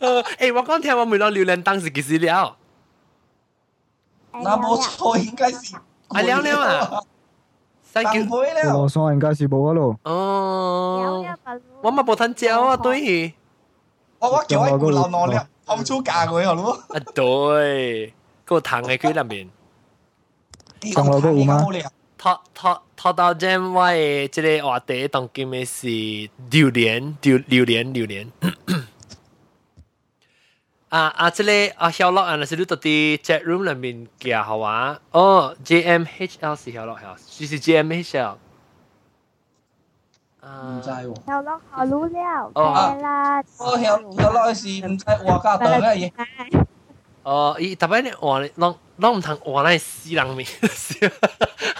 [0.00, 2.56] 我讲听我每当榴莲当时几时了？
[4.32, 5.76] 那冇错，应该是
[6.08, 6.60] 啊了了
[6.96, 7.00] 啊，
[7.82, 8.88] 三当叫杯了罗。
[8.88, 9.96] 桑应该是冇啊咯。
[10.02, 11.24] 哦，
[11.82, 13.32] 我嘛冇吞椒啊，对，
[14.18, 16.82] 我我叫佢顾流浪了，放出价佢好咯。
[16.88, 18.12] 啊对，
[18.44, 19.48] 个糖嘅佢入面。
[20.92, 21.64] 仲有个有吗
[22.18, 25.86] 拖拖拖到正我嘅即个话题当今嘅是
[26.50, 28.26] 榴莲，榴榴莲榴莲。
[30.90, 31.30] 啊啊！
[31.30, 31.50] 即个
[31.84, 34.98] 啊小乐啊，那是你到啲 chat room 里面嘅好啊。
[35.10, 38.36] 哦，JMHL 是小乐系，就是 JMHL。
[40.40, 41.26] 啊，唔知喎。
[41.26, 43.42] 小乐好รู้了，哦系啦。
[43.58, 46.12] 我有有落去是唔知话家当嘅嘢。
[47.24, 50.46] 哦，伊特别你话你，拢拢唔通话那死人面，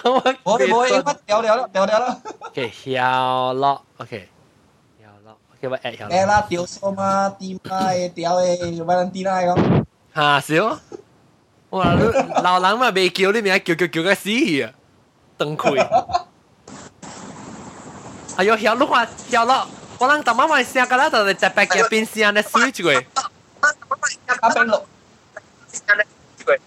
[0.03, 0.11] 我
[0.43, 2.17] 我哋冇应该掉掉啦，掉掉啦。
[2.41, 4.38] OK，小乐，OK，小
[5.62, 9.84] Cái vậy ảnh Em là tiểu số mà tìm ai tiểu ấy Valentina ấy không?
[10.12, 10.70] Hả xíu?
[11.70, 14.68] Wow, lúc lão lắm mà bị kêu đi mình kêu kêu kêu cái gì à?
[15.38, 15.80] Tầng khuy.
[18.36, 19.66] Ai yo hiểu lúc mà hiểu lo.
[19.98, 22.70] Có lăng tầm mà xe cái đó rồi chạy bạc kia bên xe nó suy
[22.70, 22.94] chứ quỷ.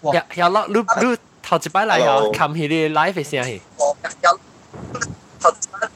[0.02, 3.44] Hiểu hiểu lo lúc lúc thầu chỉ bài lại hiểu cầm hì đi live xe
[3.44, 3.58] hì.
[4.22, 4.38] Hiểu
[5.40, 5.90] thầu chỉ bài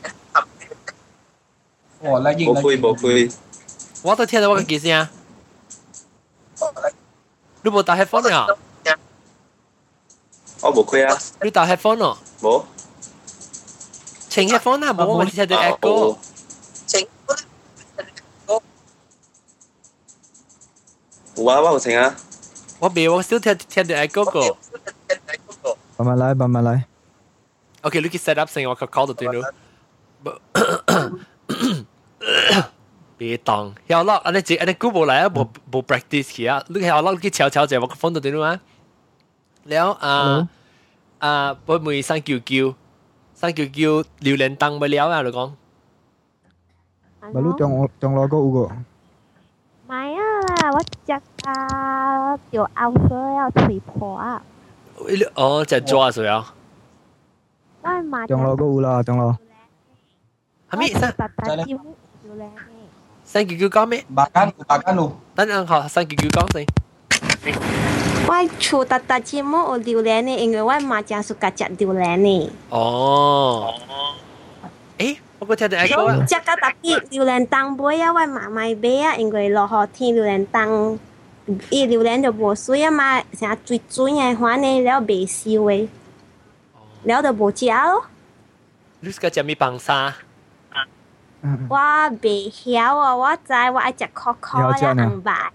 [2.02, 2.40] 嚟哦， Hello 冚起你 live 嘅声气。
[2.40, 3.32] 哦，嚟应冇灰冇灰，
[4.04, 5.08] 我都听到我嘅几声。
[7.62, 8.48] 你冇戴 headphone 啊？
[10.62, 12.18] 我冇灰啊，你戴 headphone 哦？
[12.42, 12.64] 冇。
[14.30, 16.18] 请 headphone 啊，冇我听到 echo。
[21.36, 22.16] 有啊，我有请啊。
[22.80, 24.58] 我未，我少听听到 echo 个。
[25.98, 26.86] 慢慢来，慢慢来。
[27.82, 29.44] OK，你去 set up 先，我个 call 到对咯。
[33.19, 35.41] 別當，有落，安尼只安尼 Google 嚟啊，無
[35.77, 38.61] 無 practice 去啊，你有落去悄悄者，我個 phone 度點啊？
[39.65, 40.49] 了啊
[41.19, 42.75] 啊，我每三九九
[43.35, 45.53] 三九九榴蓮當咪了啊，你講。
[47.33, 48.71] 咪你仲我仲攞個五個。
[49.89, 50.21] 咪啊，
[50.73, 51.13] 我隻
[51.45, 54.41] 啊條牛舌要吹破啊。
[55.35, 56.55] 哦，隻抓水啊。
[57.83, 58.27] 我買。
[58.27, 59.37] 仲攞個五啦，仲攞。
[60.70, 62.50] 系咪三特特招条靓嘅。
[63.26, 64.04] 三九九讲咩？
[64.14, 65.16] 白间路，白间路。
[65.36, 66.66] 等阵学三九九讲先。
[68.26, 72.52] 我厝特特节目有榴莲呢，因为我嘛正 suka 食榴莲呢。
[72.70, 73.74] 哦。
[74.98, 76.26] 诶，我个听到 echo 啊。
[76.26, 80.98] 食个特别榴莲冻杯啊，我嘛买买啊，因为落雨天榴莲冻，
[81.70, 85.88] 伊榴莲就无水啊嘛，成日水水嘅款呢，了未烧嘅，
[87.04, 88.06] 了就无食咯。
[89.02, 90.14] 你是个食咩棒沙？
[91.70, 91.78] 我
[92.22, 95.52] 未晓啊，我知我爱食可可啊，红白。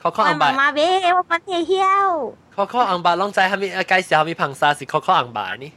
[0.00, 2.32] 可可红我妈白，妈买，我唔会晓。
[2.56, 3.68] 可可红白，拢知系咪？
[3.84, 5.72] 介绍系咪棒沙是可可红白呢？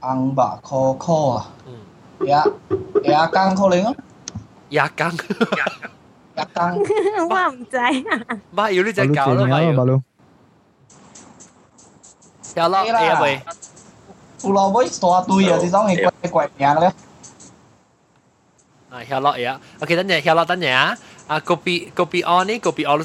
[0.00, 2.44] 红白可可啊，嗯，呀
[3.04, 3.94] 呀羹可能啊，
[4.70, 5.10] 牙羹，
[6.36, 6.78] 呀羹。
[7.28, 7.90] 我唔知啊。
[8.54, 9.84] 妈要你只咪搞咯，妈咯，咪要。
[9.84, 10.02] 咯。
[12.56, 13.42] 有咯，诶喂，
[14.41, 16.89] 骷髏 với tòa tui giờ thì giống ngày quay quay nhà rồi
[18.89, 19.59] à hiểu rồi ạ.
[19.79, 20.97] Ok 等陣 hiểu rồi 等陣啊
[21.27, 22.99] 啊，copy copy on 呢？copy on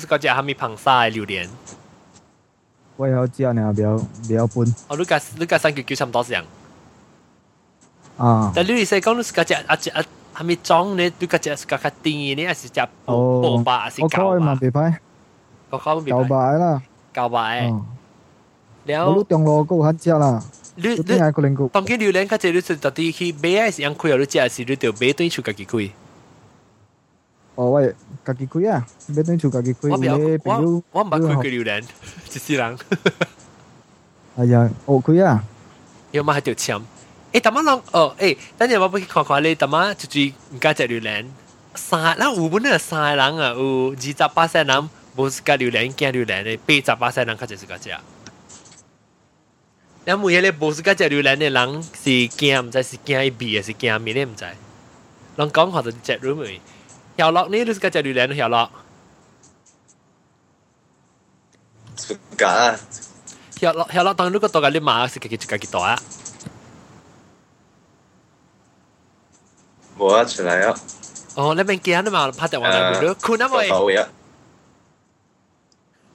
[20.77, 24.17] 你你当佢流量卡这你食到底去买还是养亏啊？
[24.17, 25.91] 你只系食你得买对出家己亏。
[27.55, 29.89] 哦喂，家己亏啊，买对出家己亏。
[29.91, 31.81] 我比较我我唔系亏佢流量，
[32.29, 32.79] 只是人。
[34.37, 35.45] 哎呀，我亏啊！
[36.11, 36.85] 要么还得抢。
[37.31, 41.25] 诶，大妈侬哦诶，等下我不去看看你大妈就住唔加只榴莲。
[41.77, 47.91] 三，那五本那三个人啊，有二十八岁人，不是个榴莲，加榴莲的八十八岁人，他就是个这。
[50.06, 54.46] 你每日冇是加只榴莲嘅人是惊唔知是惊伊味，是惊面咧唔知。
[55.38, 56.60] 拢讲下就只 room 嚟。
[57.18, 57.58] 小乐呢？
[57.64, 58.70] 你是加只榴莲小乐？
[62.38, 62.80] 假啊！
[63.60, 66.00] 小乐小乐当如果到个你买是自己自己袋啊。
[69.98, 70.80] 冇啊，出嚟啊！
[71.36, 73.70] 哦，你边见你嘛拍电话嚟唔到，困啊喂！
[73.70, 74.08] 好嘢，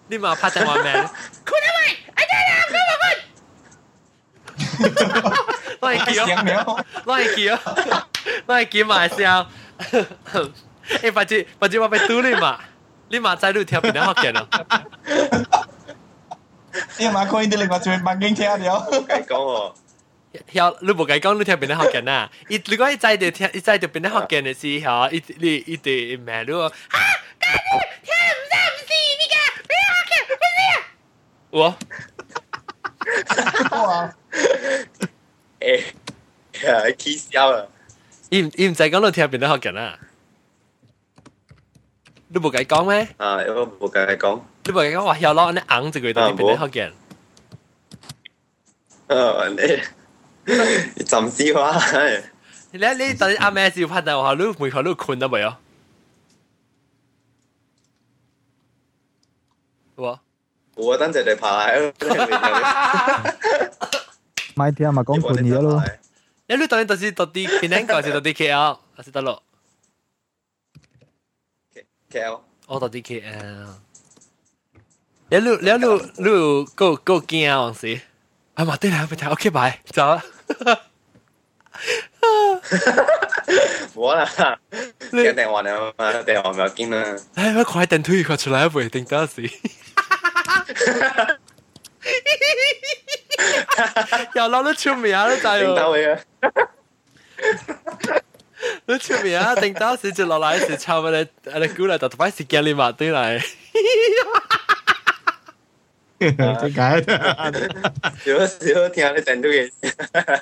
[0.08, 0.92] 你嘛拍电话咩？
[0.92, 1.68] 困啊
[4.78, 4.78] 呀，
[5.80, 6.06] 快快！
[6.06, 6.62] 攞嚟叫，声苗。
[7.04, 7.56] 攞嚟叫，
[8.46, 9.46] 攞嚟叫埋笑。
[11.00, 12.58] 诶，或者或者我被嘟你嘛，
[13.08, 14.48] 你嘛在路条边咧学见咯。
[16.98, 18.88] 你嘛可以啲另外做北京听了。
[19.08, 19.74] 计讲
[20.34, 22.30] 喎，晓你无解讲你条边咧学见啊？
[22.48, 26.70] 伊如果伊在条听，伊在条边咧学见嘅时候，伊你伊对咩路啊？
[27.40, 29.34] 听唔得唔是你个，
[29.68, 30.76] 边学见唔是啊？
[31.50, 31.76] 我
[33.86, 34.14] 哇！
[35.60, 35.84] 诶，
[36.52, 37.66] 系气笑啊！
[38.30, 39.98] 伊唔伊唔使讲你条边咧学见啊？
[42.28, 43.08] 你无解讲咩？
[43.18, 46.92] 啊，我冇计讲，你无解讲话晓攞你硬一个到边咧学见？
[49.06, 49.82] 啊，你
[50.96, 51.80] 你浸死我啊！
[52.72, 55.60] 你你等阿咩时拍到话你每个都困得未啊？
[59.96, 60.18] 我
[60.74, 61.78] 我等阵嚟排，
[64.54, 65.82] 买听嘛讲困嘢咯，
[66.46, 69.42] 你你等你到时到啲边两个是到啲 KL，还是得咯？
[72.10, 73.66] KL 我到啲 KL。
[75.30, 75.70] 你你你你
[76.18, 76.28] 你
[76.76, 77.60] 够够惊啊！
[77.62, 78.00] 往时
[78.54, 80.22] 啊嘛，对啦，咪睇 OK 拜，走啊！
[83.94, 84.58] 冇啦，
[85.10, 87.16] 听电话啊嘛，电话唔要紧啦。
[87.34, 89.50] 唉，我快点推佢出来，唔定到时。
[94.34, 96.18] 又攞得出名都就听到系，嘅，
[98.86, 99.54] 你出名啊！
[99.56, 103.42] 定到时就落来时抄我哋我哋估嚟，就快时间你嘛对嚟。
[106.18, 106.36] 点
[106.72, 107.02] 解？
[108.24, 109.70] 少少听你听到嘅，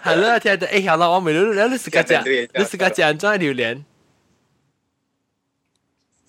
[0.05, 3.83] 系咯，听到诶，有啦，我未你你时间只，你时间只人装榴莲，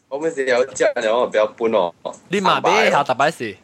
[0.10, 1.93] 我们是有只嘅，我比较搬哦。
[2.29, 3.58] 你嘛俾下大摆时。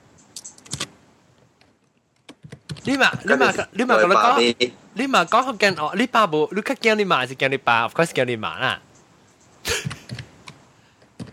[2.83, 8.79] 你嘛你嘛你嘛讲讲，你嘛讲学见哦，你爸冇，你较惊你妈是惊你爸，of course 惊你妈啦。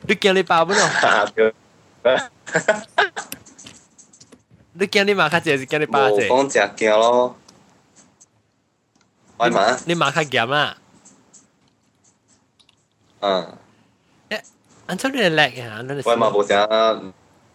[0.08, 0.88] 你惊你爸冇咯？
[4.72, 6.28] 你惊你妈较济是惊你爸冇济？
[6.28, 7.36] 讲只脚咯，
[9.38, 10.76] 喂嘛，你妈较严啦。
[13.20, 13.56] 嗯，
[14.86, 15.82] 安怎你叻呀？
[15.82, 17.12] 你喂嘛冇声，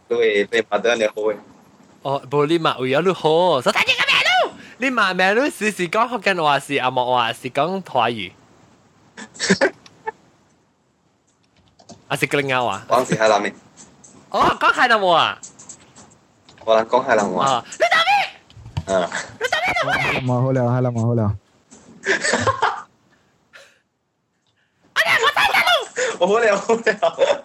[0.08, 1.36] 都会被拍得你好嘅。
[2.06, 3.96] 哦，无你妈为咗你好，所以大家咩
[4.46, 4.54] 路？
[4.78, 8.32] 你妈咩路时时讲福建话是阿莫话是讲台语，
[12.08, 12.82] 啊是格林亚话。
[12.90, 13.54] 讲是海南嘅，
[14.30, 15.40] 哦，讲海南话啊！
[16.66, 18.12] 我讲海南话，啊，你做咩？
[18.88, 21.36] 嗯，嘛好了，系啦，嘛好了，
[26.20, 27.44] 我好了好了，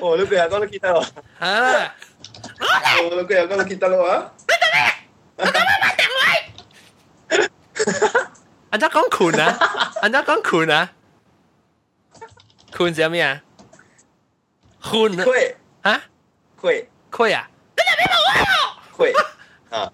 [0.00, 1.04] 我都俾人讲到记得咯，
[3.15, 4.95] lo cuidado con los quítalo, ¡No te veas!
[5.37, 6.07] ¡No me mates,
[7.29, 7.49] güey!
[8.71, 9.59] Anda con cuna.
[10.01, 10.93] Anda con cuna.
[12.75, 13.43] Kun se llama.
[14.89, 15.23] Kun.
[15.23, 15.57] Cue.
[15.83, 16.01] ¿Ah?
[16.59, 16.89] Cue.
[17.11, 17.35] Cue.
[17.35, 18.19] ¡No te veas,
[18.95, 19.13] güey!
[19.13, 19.13] Cue.
[19.71, 19.91] Ah.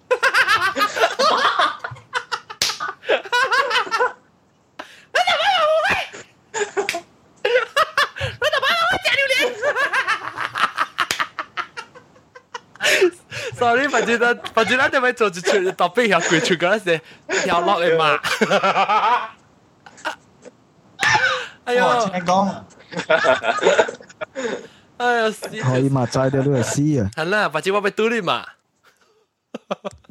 [13.64, 17.00] ，sorry，反正咱反正咱就咪做一出特別有鬼出嗰陣
[17.44, 18.20] 跳落嚟嘛。
[21.66, 22.06] 哎呦，哇！
[22.10, 22.54] 聽講，
[24.98, 25.48] 哎呦死！
[25.48, 28.46] 可以嘛摘掉呢個絲啊，係啦，反正我被嘟你嘛。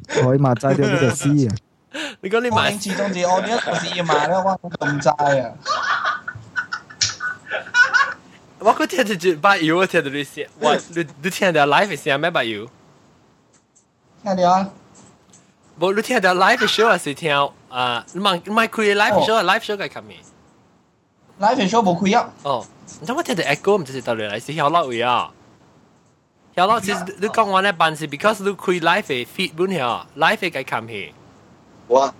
[0.07, 1.55] 可以嘛摘掉呢個絲啊，
[2.21, 5.51] 你講你我買始終是我呢一個是要買咧，我咁齋啊！
[8.59, 10.73] 我嗰聽住把油，我聽到你寫，哇！
[10.95, 12.67] 你你聽到 live 聲咩把油？
[14.22, 14.68] 听到啊？
[15.78, 17.32] 冇，你听到 live show 还是听
[17.68, 18.04] 啊？
[18.12, 20.12] 你问你买开 live show，live show 嘅 come
[21.38, 22.30] 拉肥 show 冇开啊！
[22.42, 22.66] 哦，
[23.00, 25.30] 你知我听到 echo 唔知是到底嚟是晓落位啊？
[26.56, 31.14] 晓落其实你讲话咧，办事 because 你开 live 嘅 feed 本晓，live 嘅 come 去，
[31.86, 32.12] 我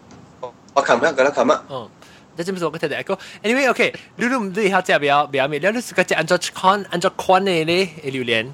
[0.74, 1.90] 我琴日觉得琴日，嗯。
[2.37, 8.46] 这就是我个听到 echo。Anyway，OK，你都唔知晓只表表面，你是个只按照看按照看嘅咧榴莲，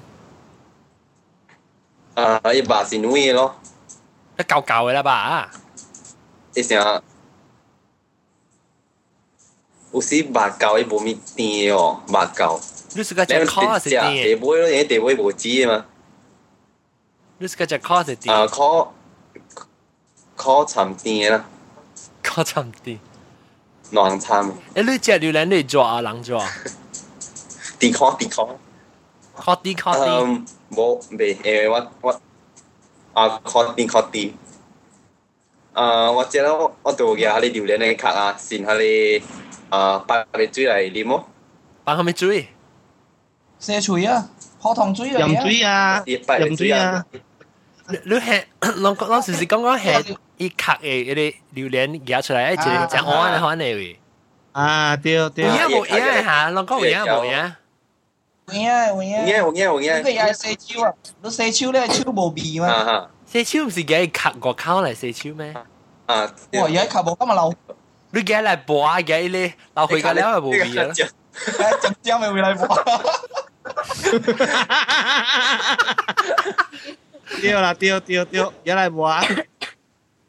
[2.19, 3.55] 啊，一把是女嘅咯，
[4.37, 5.51] 一旧旧嘅啦吧？
[6.53, 7.01] 一成。
[9.91, 12.59] 有时目胶伊无咪甜哦，目胶。
[12.95, 14.39] 你是个只看系地点？
[14.41, 15.85] 尾咯，因为地尾无籽嘛。
[17.37, 18.35] 你是个只看系点？
[18.35, 18.93] 啊，烤
[20.35, 21.45] 烤沉甜啦，
[22.21, 22.93] 看差唔多。
[23.91, 24.51] 乱参。
[24.73, 26.45] 诶，你只榴莲你抓啊，人抓？
[27.79, 28.49] 地烤地烤。
[29.37, 29.93] 靠啲靠
[30.69, 30.69] 啲。
[30.69, 32.21] 嗯，冇未诶，我我
[33.13, 34.31] 啊烤啲烤啲。
[35.73, 39.21] 啊，我知啦，我我做嘅下你榴莲嘅卡啊，先下你
[39.69, 41.27] 啊摆你水嚟啉咯。
[41.83, 42.47] 摆 放下面水，
[43.59, 44.29] 蛇水啊，
[44.59, 45.41] 荷塘水嚟饮啊。
[45.41, 47.05] 水啊，啲拜饮水啊，
[47.89, 53.99] 你你系，我我时时讲讲系一壳嘅嗰啲榴莲夹出嚟，一只只安嘅可能会。
[54.53, 57.55] 啊对有对，影无影吓，我讲有影
[58.49, 58.63] 无影。
[58.63, 59.25] 会啊会啊。
[59.25, 60.93] 有影有影有影呢个又系蛇超啊！
[61.21, 62.67] 你蛇超咧超无味嘛？
[62.67, 65.53] 啊哈四超唔是嘅壳个口嚟四超咩？
[66.05, 66.21] 啊，
[66.53, 66.63] 哇！
[66.67, 67.53] 而家球部今日漏，
[68.11, 70.93] 你嘅嚟播啊嘅呢，留去嘅了系无味啦。
[71.35, 72.67] 诶直接咪会嚟播。
[77.41, 79.19] 对啦对对对，一嚟播，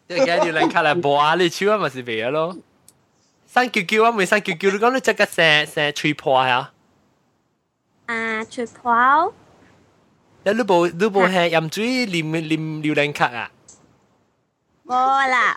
[0.08, 2.56] 即系嘅榴莲壳嚟播啊，你超啊咪是味咯。
[3.52, 6.72] 生叫叫啊，咪生叫叫，你讲你即个成成吹破啊？
[8.11, 9.33] 啊，出票。
[10.43, 13.49] 你你部你部係飲水啉啉榴蓮殼啊？
[14.85, 14.95] 冇
[15.29, 15.55] 啦，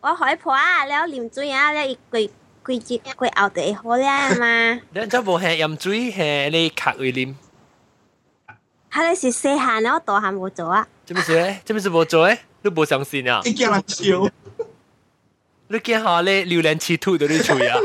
[0.00, 2.30] 我我海婆啊，了啉水啊，了佢
[2.64, 4.80] 佢只佢後地好靚嘛。
[4.92, 7.34] 你只部係飲水係你殼會啉？
[8.92, 10.86] 佢哋是細下，然後大下冇做啊。
[11.06, 11.60] 做咩事咧？
[11.64, 12.38] 做咩事冇做咧？
[12.62, 13.40] 你冇相信啊？
[13.44, 14.30] 你驚人笑？
[15.68, 17.78] 你驚下咧榴蓮刺吐到你嘴啊？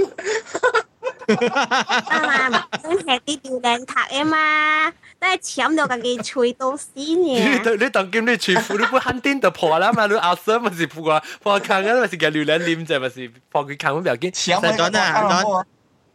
[1.27, 7.77] 啊嘛，真係啲吊靚塔啊嘛，都係搶到個吹到死嘅。
[7.77, 14.31] 你當今你全部都不肯定就破啦嘛，你阿 Sir 咪是破啊，破坑嘅咪是嘅榴蓮黏啫，咪是破佢坑咁又見。
[14.31, 15.65] 搶咪講啊，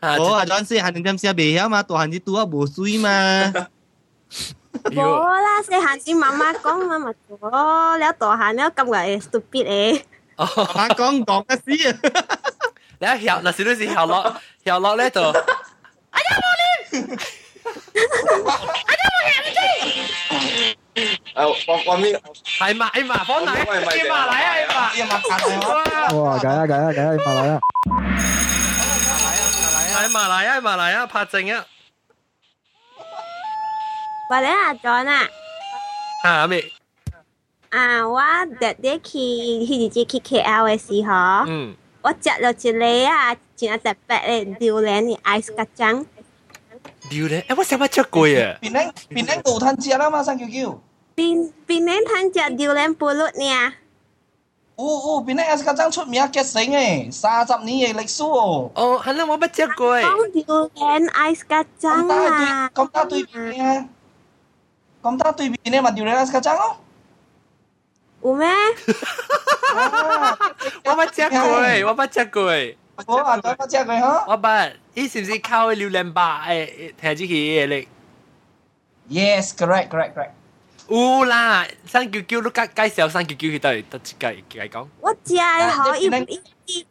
[0.01, 3.11] 阿 Don，我阿 Don 先係點點先未曉嘛，大漢子拄啊無水嘛。
[4.85, 4.95] 冇
[5.29, 10.03] 啦，細漢子媽媽講嘛咪做咯，你大漢你咁嘅 stupid 誒。
[10.37, 11.99] 媽媽講講嘅事。
[13.00, 15.22] 你一跳，那时你是跳落跳落咧就。
[21.36, 24.90] 诶我我面系嘛系嘛，放奶，喂喂叫马来啊系嘛。
[24.92, 25.36] 啲马卡
[26.06, 26.08] 啊！
[26.16, 27.60] 哇，解啊解啊解啊，马来啊！
[29.96, 31.66] 系马来啊马来啊，拍正啊，
[34.30, 35.28] 或者阿 John 啊，
[36.24, 36.64] 吓咩？
[37.70, 38.22] 啊我
[38.60, 41.14] 特啲去迄日去 KL 嘅时候，
[41.48, 46.06] 嗯， 我食咗一个啊，真特别嘅榴莲嘅 ice 咖酱，
[47.10, 48.58] 榴莲，诶我想乜食过啊？
[48.62, 50.80] 边顶边顶道吞只啦嘛，生叫叫。
[51.16, 53.74] 边边年摊只榴莲布律呢？
[54.76, 58.70] 哦哦，边顶 S 家争出名嘅醒诶，三十年嘅历史哦。
[58.76, 60.04] 哦，系啦，我乜食过诶？
[60.04, 62.70] 讲榴莲 ice 咖酱咁打啊！
[62.74, 63.90] 对咁打对边啊？
[65.02, 66.78] 咁打对边咧咪掉你 S 家争咯。
[68.22, 68.48] 有咩？
[70.85, 71.87] 我乜食過誒？
[71.87, 72.75] 我乜食過誒？
[73.07, 74.73] 我話咗乜隻佢嚇我乜？
[74.95, 76.45] 伊是唔是靠榴蓮吧？
[76.49, 77.87] 誒，聽住佢嘢嚟。
[79.09, 80.31] ？Yes, correct, correct, correct。
[80.89, 84.87] 有啦，生叫叫，你介介紹三九九去到底得介介講。
[85.01, 86.87] 我食嘅好伊啊你伊伊，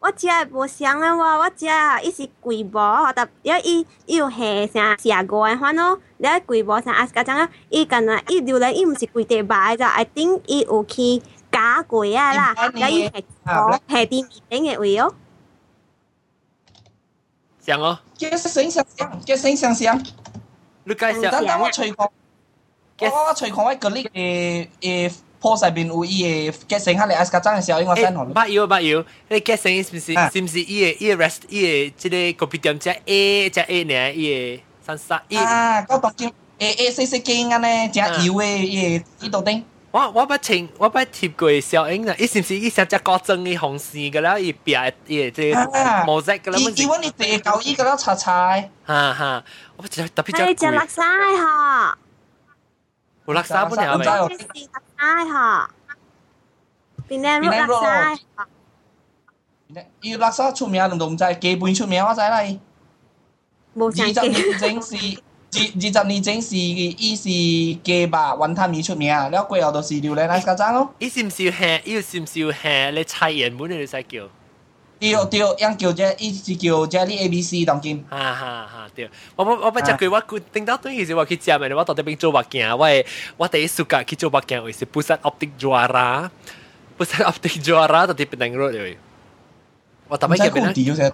[0.00, 4.36] 我食嘅無相嘅喎，我食嘅伊是貴無，特因為伊伊有下
[4.66, 14.29] 啥下過嘅款咯，你貴無啥阿家陣啊，伊干那伊榴蓮伊毋是貴地買咋，I think 伊有去 加贵啊啦，然后伊系我系啲面
[14.61, 15.13] 顶嘅位哦，
[17.65, 20.03] 上哦，嘅醒上上，嘅醒上上。
[20.85, 21.29] 你介绍。
[21.29, 22.09] 等等我随讲，
[22.99, 28.25] 我我随讲一个呢诶诶 post 入边有伊嘅嘅醒下嚟 S 家争嘅时候，应该 send 我。
[28.33, 34.13] 捌有捌有，你嘅声是唔是啊是唔是伊个伊个 rest 伊个即个 coffee 店只 A 只 A 呢？
[34.13, 35.37] 伊个三三伊。
[35.37, 39.63] 啊，嗰度叫诶诶细细间嘅咧，只油嘅伊呢度顶。
[39.91, 44.39] 我我捌听我捌贴过小英啦，伊是唔是伊成只国政嘅红线嘅啦？
[44.39, 48.55] 伊边伊即个啊模式嘅啦，伊伊揾你地旧依个啦，擦擦。
[48.85, 49.43] 哈哈，
[49.77, 51.93] 我特别特别系只贵垃圾嗬，
[53.25, 54.05] 有垃圾本嚟系咪？
[54.35, 55.67] 即是垃圾嗬，
[57.07, 58.19] 边啲垃圾？
[60.01, 62.41] 伊垃圾出名唔唔知，基本出名我知啦。
[63.75, 64.27] 冇相二十机。
[64.29, 64.95] 年整是
[65.50, 67.24] 二二十年前是伊是
[67.82, 70.94] 雞吧雲吞麵出名，了過後就是榴蓮 ice 家爭咯。
[70.98, 71.80] 伊是唔是要下？
[71.84, 72.90] 伊是唔是要下？
[72.90, 74.28] 你菜園本你使叫？
[75.00, 78.04] 對對，樣叫啫，伊是叫 Jelly A B C 當今。
[78.10, 82.86] 哈哈哈對，我我我捌食過，我頂到對其實我去食咪，我到底邊做物件，我
[83.36, 86.28] 我第一暑假去做物件，我是 pusat optik juara。
[86.98, 88.96] juara 邊頂 road 嚟？
[90.07, 91.13] 我特别唔使入边顾掉成。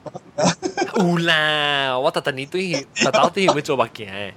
[1.09, 4.33] 有啦，我特特年对特到对会做物件，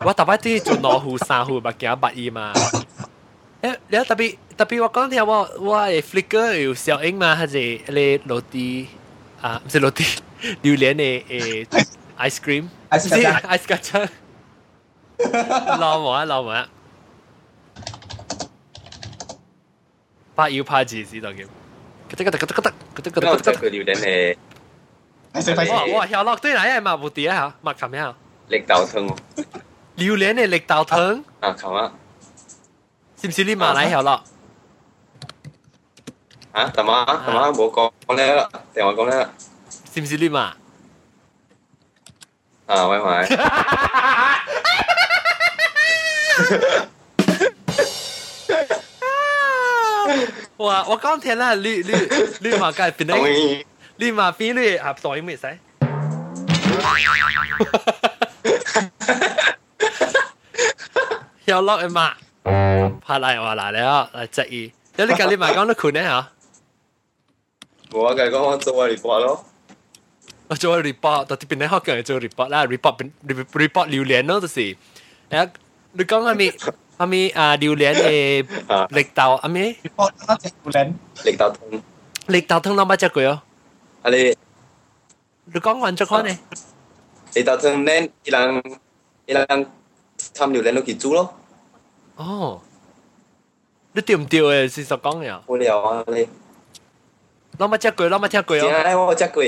[0.00, 2.52] 我特别对做两户三户物件八亿嘛。
[3.62, 8.88] 诶，你特别特别我讲听我我系 flicker 有小英嘛，还是你落地
[9.42, 9.60] 啊？
[9.64, 10.04] 唔是落地，
[10.62, 11.86] 榴莲嘅诶
[12.18, 12.68] ice cream。
[12.90, 14.08] ice 咖喱 ice 咖喱。
[15.18, 16.68] 捞冇啊，捞冇啊！
[20.34, 21.44] 拍要拍字先当叫，
[22.10, 24.36] 佢得佢得佢得佢得佢得佢得佢得我食过榴莲系
[25.32, 25.70] 你食费事。
[25.72, 28.14] 哇哇，晓落对来系嘛无啲啊，嘛琴呀，
[28.48, 29.16] 力豆汤
[29.96, 31.92] 榴莲嘅力豆汤，啊，琴啊，
[33.20, 34.22] 是唔是你马来晓落？
[36.52, 39.30] 啊，大妈大妈冇讲讲咧啦，定我讲咧啦，
[39.94, 40.52] 是唔是你马？
[42.66, 43.26] 啊，喂喂，
[50.58, 50.84] 哇！
[50.88, 51.90] 我讲听啦，你你
[52.40, 53.34] 你马介边同咧？
[53.60, 55.58] 意，你马边你合代咩使？
[61.46, 62.14] 有落嘅嘛？
[62.44, 64.72] 拍嚟话嚟了，嚟质疑。
[64.96, 66.28] 有啲隔你马讲得困咧吓，
[67.90, 69.44] 冇啊，计讲我做下 report 咯，
[70.48, 74.60] 我做 report，到啲边咧学嘅做 report 啦，report 边 report 榴莲咯，就是。
[75.30, 75.48] 诶，
[75.92, 76.52] 你讲系咪
[76.98, 78.46] 系咪啊榴莲嘅
[78.90, 79.76] 力豆系咪？
[79.96, 80.92] 我等一只榴莲，
[81.24, 81.80] 力豆汤，
[82.26, 83.42] 力豆汤攞乜只句哦？
[84.02, 84.36] 啊你
[85.52, 86.38] 你讲完咗看呢？
[87.34, 88.62] 力豆汤咧，伊人
[89.26, 89.46] 伊人
[90.34, 91.34] 参榴莲都几煮咯，
[92.16, 92.60] 哦，
[93.92, 94.74] 你对唔对诶？
[94.74, 96.28] 事实讲嘅，无聊啊你，
[97.58, 98.04] 攞乜只句？
[98.08, 99.42] 攞乜只句正哦系我食过，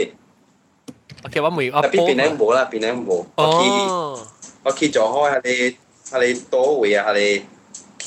[1.24, 3.68] ？OK，我未我特别边咧冇啦，边咧冇，我去。
[3.68, 4.26] 哦，
[4.64, 7.44] 我去咗开下你 下你多位啊，下你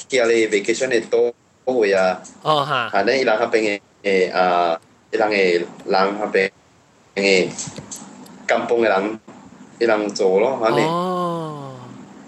[0.08, 1.34] 叫你 vacation 你多
[1.66, 4.80] 位啊，哦吓，下咧伊人嗰边嘅诶啊，
[5.12, 6.52] 伊人嘅人嗰边
[7.16, 7.50] 嘅
[8.48, 9.20] 金崩嘅人，
[9.80, 11.74] 伊人做咯，反正哦，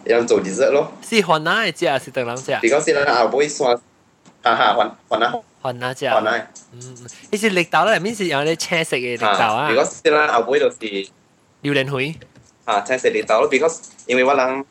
[0.06, 2.58] 伊人做 dessert 咯，是韩哪嘅只，是等人只？
[2.62, 3.76] 比较是咱后尾算，
[4.42, 6.10] 哈哈，还还啊韩哪只？
[6.10, 6.96] 还啊，嗯，
[7.32, 10.78] 呢是力豆咧，面是有啲青色嘅力豆啊比，较是咱后尾就是
[11.62, 12.16] 榴莲灰。
[12.66, 14.66] 啊，青色力豆咯，because 因为我人。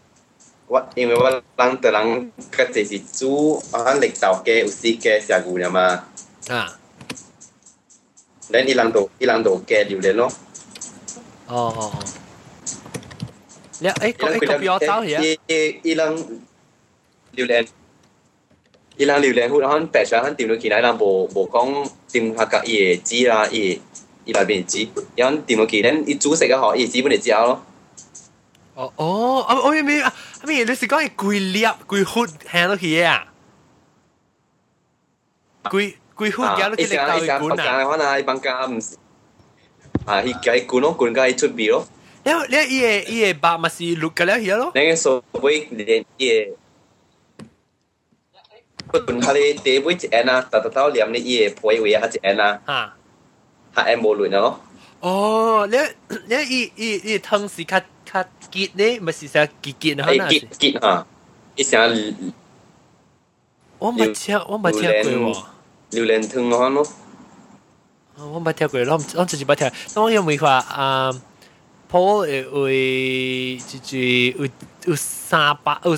[0.71, 6.05] 我因为我人对人个就是煮啊力豆嘅有时嘅食牛了嘛。
[6.49, 6.79] 啊，
[8.51, 10.31] 然伊人度伊人度嘅榴莲咯，
[11.49, 12.05] 哦哦哦。
[13.79, 16.41] 你诶个诶个俾我走嘢，伊伊伊人
[17.33, 17.67] 榴莲，
[18.97, 23.81] 伊人榴莲好可能白上肯掂到见嚟，人无无讲掂下个伊嘅籽啦，伊
[24.25, 27.63] 伊内边籽，有人掂到见咧，伊煮食嘅嗬，伊籽本嚟嚼咯，
[28.75, 30.13] 哦哦，我我咪啊，
[30.45, 33.27] 咪你是讲系攰粒攰血行落去啊？
[35.65, 37.85] 攰攰血行落去力豆伊嘅管啊！
[37.85, 38.97] 可能伊放假唔是，
[40.05, 41.87] 啊，伊计管咯，管嘅出边咯，
[42.25, 44.73] 你你伊嘅伊嘅白咪是绿嘅了嘢咯？
[44.75, 46.53] 你嘅所谓连伊嘅。
[49.07, 52.95] 本下你第一位一安啊，达到连你伊嘅配位啊一安啊，吓。
[53.75, 54.61] 下安无论咯。
[55.01, 55.77] 哦，你
[56.29, 57.81] 你伊伊伊汤是较
[58.12, 59.00] 卡吉呢？
[59.00, 60.28] 咪是啥吉吉啊？
[60.28, 61.08] 吉吉啊！
[61.56, 61.88] 你啥？
[63.80, 65.48] 我没听，我没听过。
[65.92, 66.84] 榴莲汤啊，
[68.18, 69.72] 我冇听过，我我自己冇听。
[69.96, 71.10] 那我有冇话啊？
[71.88, 73.98] 普洱会就是
[74.32, 74.46] 有
[74.86, 75.92] 有三百有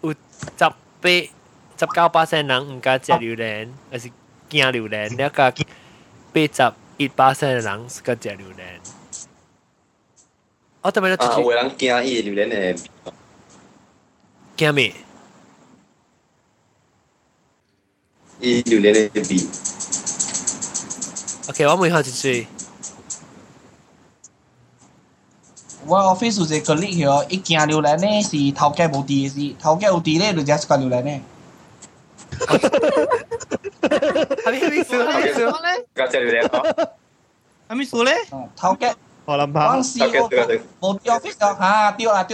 [0.00, 0.16] 有十
[0.58, 4.10] 八十九八岁人唔敢食榴莲，而是
[4.48, 5.12] 惊榴莲？
[5.12, 5.52] 你要讲
[6.32, 8.80] 八十一八成人是敢食榴莲？
[10.81, 12.85] 我特别啊，就有人惊伊榴莲诶，
[14.57, 14.93] 惊咩？
[18.39, 19.47] 伊榴莲诶味，
[21.49, 22.47] OK，我每下一句。
[25.85, 31.21] 我 office 有一个 colleague 嗬，伊惊榴莲咧是头家无地嘅事，头家有地咧就食一个榴莲咧。
[33.81, 34.97] 系咪系咪笑？
[34.97, 35.39] 系咪笑？
[35.95, 36.93] 加只榴莲咯，
[37.69, 38.13] 系咪数咧？
[38.31, 38.95] 哦，头家
[39.28, 39.98] 河南炮講，事
[40.80, 42.24] 我無地 office 就嚇對啦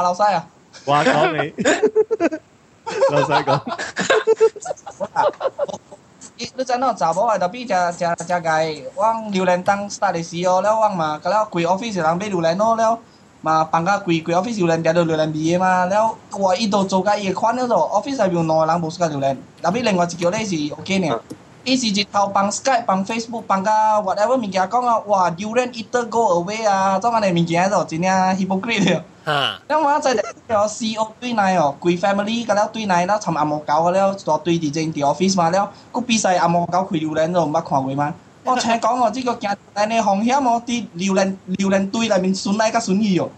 [0.00, 0.46] 老西啊。
[0.86, 1.52] 話講你，
[3.12, 3.60] 老細講，
[6.38, 8.48] 你 你知喏，查某誒特別食食食個
[9.02, 12.98] 往榴蓮檔 start 嘅時候，了往嘛，個了規 office 人買榴蓮咯，了
[13.42, 21.20] 嘛放個規規 office 榴蓮食到榴蓮味嘅嘛，了哇伊度做個伊嘅款了咯，office 入邊兩個人無食個榴蓮，特別另外一條咧是 OK 呢。
[21.68, 29.04] 伊是日头帮 Skype、帮 Facebook、帮个 whatever 物件讲啊，哇，Durant e t e r go away 啊，做安尼物件就真正 hypocrite 了。
[29.26, 38.14] 哈，等我再来一条 CEO 对内哦，贵 family 佢了对内，那从阿毛搞个了，大堆地震 office 嘛了，个比赛阿毛搞开榴莲，你毋捌看过吗？
[38.44, 43.28] 我听讲哦，这个惊奶奶风险哦，伫榴莲榴莲堆内面损奶甲损伊哦。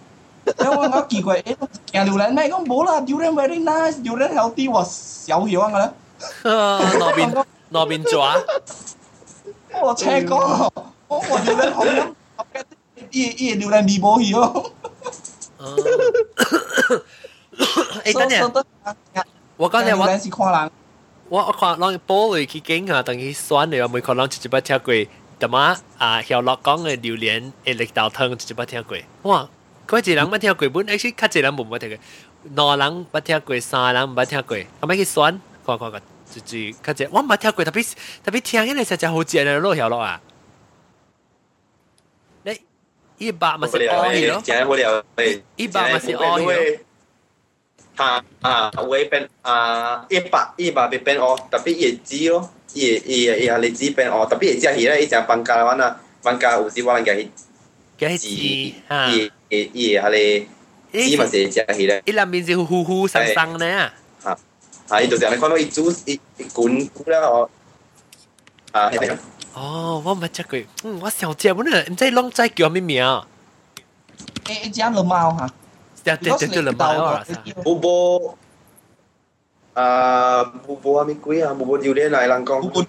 [0.56, 1.56] 那我我奇怪，哎，
[1.90, 2.48] 惊榴莲咩？
[2.48, 5.92] 讲无啦，榴莲 very nice，榴莲 healthy，我小喜欢个了。
[6.44, 7.28] 啊，老兵。
[7.70, 8.38] 那边抓。
[9.82, 10.72] 我切过，
[11.08, 12.14] 我我留在旁边，
[13.10, 14.20] 一一留在尼泊尔。
[18.04, 18.64] 诶，等，
[19.56, 20.70] 我刚才我是看人，
[21.28, 24.94] 我我看玻璃去惊啊，等于酸的，每看人一接把跳过，
[25.38, 26.22] 怎么啊？
[26.22, 29.48] 小老公的榴莲一绿豆汤一接把跳过，哇！
[29.86, 31.98] 佮一人冇听过，本而且较一人冇冇听过，
[32.54, 36.00] 两人冇听过，三人冇听过，后尾去酸，看看。
[36.33, 37.93] 就就较一，我冇听过，特别
[38.23, 40.21] 特别听起来实在好正嘅落小落啊！
[42.43, 42.59] 你
[43.17, 45.05] 一百咪是爱去咯，真好了，
[45.55, 46.79] 一百咪是爱去咯。
[47.97, 52.49] 啊啊，会变啊一百一百变变哦，特别业绩咯。
[52.73, 57.29] 伊伊伊下你纸饼哦，特别系只鱼咧，伊只放假玩啊，放假有时我人家去
[57.97, 60.45] 嘅纸，伊伊伊下你
[60.91, 63.93] 纸嘛是只鱼咧，伊内面是糊糊生生咧啊，
[64.89, 67.49] 啊，啊，伊就是你看到伊煮伊伊滚咧哦，
[68.71, 69.17] 啊，系咪？
[69.53, 73.03] 哦，我冇食过，嗯，我小姐本来唔知拢知叫咩名？
[74.45, 75.49] 诶，只两猫吓，
[76.03, 77.25] 对对对对，两猫啊，
[77.63, 78.37] 不过。
[79.75, 82.85] 啊，布布阿咪鬼啊，布布榴莲嚟人讲。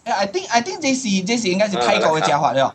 [0.07, 2.75] I think I think 这是这是应该是泰国嘅食法了。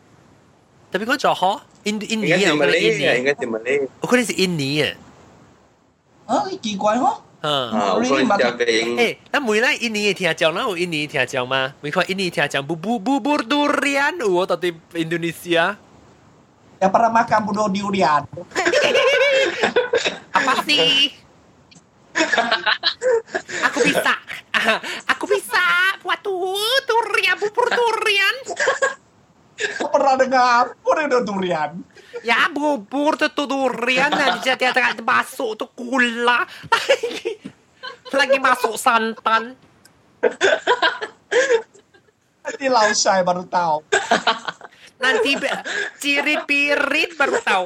[0.92, 3.88] 特别讲做嗬，印印尼啊，我觉得印尼，应该是马来。
[4.00, 4.94] 我觉得是印尼嘅。
[6.26, 7.18] 啊，奇怪嗬。
[7.42, 8.96] 嗯，啊，我讲食饼。
[8.96, 11.74] 诶，那每来印尼嘅听讲，那有印尼听讲吗？
[11.80, 15.76] 每看印尼听讲，bubur bubur durian，有到底 Indonesia。
[16.76, 18.20] Ya pernah makan budo durian.
[20.32, 21.08] Apa sih?
[23.67, 24.13] aku bisa.
[25.17, 26.53] Aku bisa buat tuh
[26.85, 28.35] durian bubur durian.
[29.89, 31.81] pernah dengar budo durian?
[32.21, 36.45] Ya bubur tuh durian nanti jadi ada masuk tuh gula.
[38.17, 39.57] Lagi masuk santan.
[42.41, 43.81] Nanti lausai baru tahu.
[45.01, 45.31] Nanti
[45.97, 47.65] cirit-pirit baru tahu.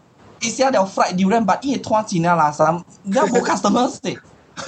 [0.40, 4.22] 伊写条 fried durian，but 伊摊真正垃圾，你冇 customer 食，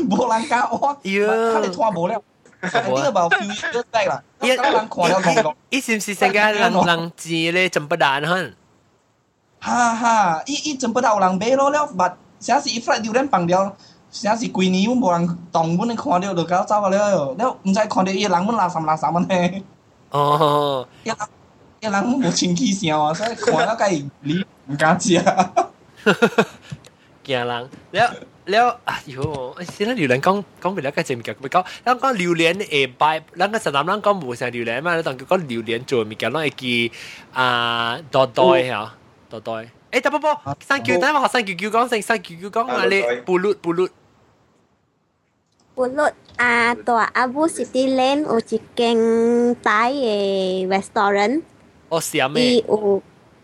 [0.04, 2.20] 冇人敢我，佢哋摊冇了。
[2.60, 5.54] I think about few years back 啦，有人看了讲讲。
[5.70, 8.52] 伊是唔是成间人人字咧真不蛋哼？
[9.60, 13.76] 哈哈，伊伊真不到有人买咯了，but 写是伊 fried durian 磅料。
[14.10, 19.64] 写是几年冇人当本，你看到就搞走咗了，了唔知看到伊人本垃圾垃圾乜呢？
[20.10, 21.10] 哦，一
[21.91, 25.21] 人拢无清气声啊，所以看了介离毋敢食。
[27.23, 27.69] 惊人了
[28.45, 36.91] 了，哎哟，现在榴莲讲讲袂了介济物件，咪讲，咱讲榴莲会摆，咱个闽南人讲无啥榴莲嘛，咱当讲榴莲做物件，咱会记
[37.31, 38.91] 啊，多多吓，
[39.29, 39.63] 多多。
[39.91, 40.27] 诶，但不不，
[40.59, 43.87] 三九，等下学三九九讲，三三九九讲，啊你，布鲁布鲁。
[45.75, 49.91] Pulut à, tòa Abu City Land ở chicken tại
[50.69, 51.41] restaurant.
[51.89, 52.01] 哦，
[52.35, 53.01] 伊有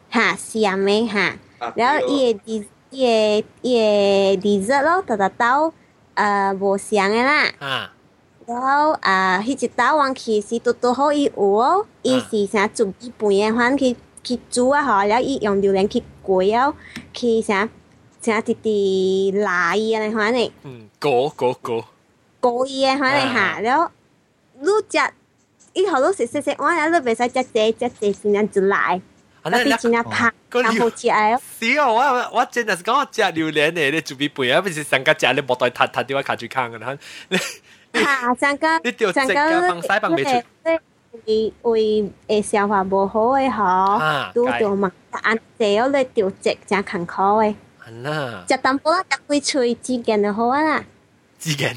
[0.10, 1.38] 哈虾米哈，
[1.76, 5.72] 然后伊个伊个伊个地热咯，达达到
[6.16, 7.92] 呃无香的啦。
[8.48, 16.74] 然后啊，迄只刀王去是拄拄好伊有哦，伊是啥准备半夜翻去去煮啊吼，然后伊用榴莲去裹哦，
[17.14, 17.70] 去啥
[18.20, 20.52] 啥滴滴拉伊安尼翻嘞。
[20.64, 21.86] 嗯，裹裹裹。
[22.40, 23.92] 裹伊安尼哈，然后
[24.60, 24.98] 你只。
[25.74, 29.02] 以後都食食食，我一都袂使食這食這先人就來，
[29.44, 31.38] 啊啲先人拍，然後食哎。
[31.60, 36.98] 是哦，我我真係是講我食榴蓮誒，你準備背啊，不是上家食你莫袋塌塌掉我卡住坑嘅啦。
[37.94, 38.36] 嚇！
[38.36, 40.30] 上家你掉上家放西放未出。
[41.26, 47.56] 會會誒消化無好誒嗬，都掉嘛，但係我咧掉食真艱苦誒。
[47.84, 48.46] 係啦。
[48.48, 50.84] 食淡薄啦，食幾喙之間就好啊啦。
[51.40, 51.76] 之間，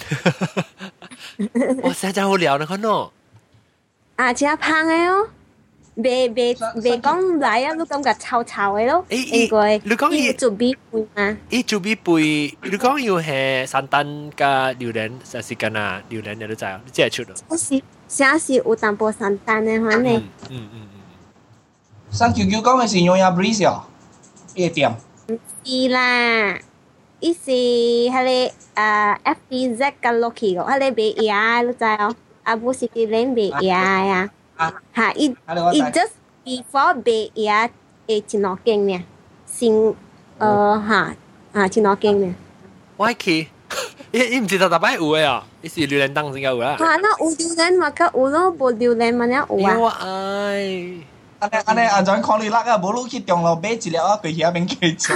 [1.83, 1.93] 哇！
[1.99, 3.13] 真真好聊呢，看咯。
[4.22, 5.28] 啊，只胖嘅哦，
[5.96, 11.38] 未未未讲来啊，你感觉臭臭嘅咯，应该你讲伊做比杯嘛？
[11.50, 12.12] 伊做比杯，
[12.64, 14.06] 你讲要系散蛋
[14.36, 16.80] 加榴莲，还是干啊榴莲你都知啊？
[16.86, 17.34] 你真系出咯。
[17.48, 20.10] 我是写是有淡薄散蛋嘅款呢。
[20.50, 20.88] 嗯嗯嗯。
[22.10, 23.84] 三 Q Q 讲嘅是 Nyonya Breeze 哦，
[24.56, 24.90] 夜店。
[25.28, 26.58] 唔是啦，
[27.20, 32.16] 伊是迄个啊 FBZ 跟 Loki 个，迄个卖嘢你知哦？
[32.44, 34.30] 啊，不是佢哋卖嘢呀。
[34.96, 35.14] 吓！
[35.14, 35.26] 伊
[35.74, 36.12] 伊 just
[36.44, 37.70] before 白嘢
[38.08, 39.04] 诶前落经呢，
[39.46, 39.96] 先诶
[40.40, 41.16] 吓
[41.54, 42.36] 吓前落经呢。
[42.96, 43.48] 我去，
[44.12, 46.76] 伊伊唔知道大摆有诶啊，伊是榴莲档先有啦。
[46.80, 46.86] 吓！
[46.98, 47.92] 那有榴莲嘛？
[47.92, 49.26] 佢有咯，无榴莲嘛？
[49.28, 49.78] 有啊。
[49.78, 50.98] 我爱。
[51.40, 55.14] 安尼安尼，阿阵看你叻啊，无你去中路买一粒啊，佢遐边记住。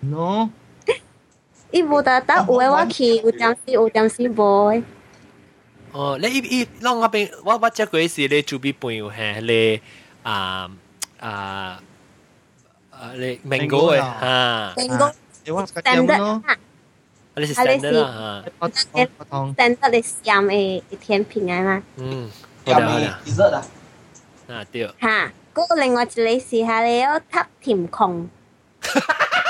[0.00, 0.48] no，
[1.71, 4.83] 伊无达达有诶，我去有点时有点时无诶。
[5.93, 9.81] 哦，你伊伊弄我边，我我只过是咧做边朋友嘿，咧
[10.23, 10.69] 啊
[11.19, 11.81] 啊
[12.91, 15.11] 啊咧苹果诶哈，苹果，
[15.45, 16.41] 你我个点咯。
[16.45, 16.55] 啊，
[17.35, 18.69] 你是 standard 啦哈
[19.55, 21.81] ，standard 咧香诶甜品诶嘛。
[21.97, 22.29] 嗯，
[22.65, 23.17] 好的好的。
[23.25, 23.63] dessert 啊，
[24.49, 24.85] 啊对。
[24.99, 28.29] 哈，嗰另外一个是下咧，我塔甜控。
[28.81, 29.40] 哈哈哈！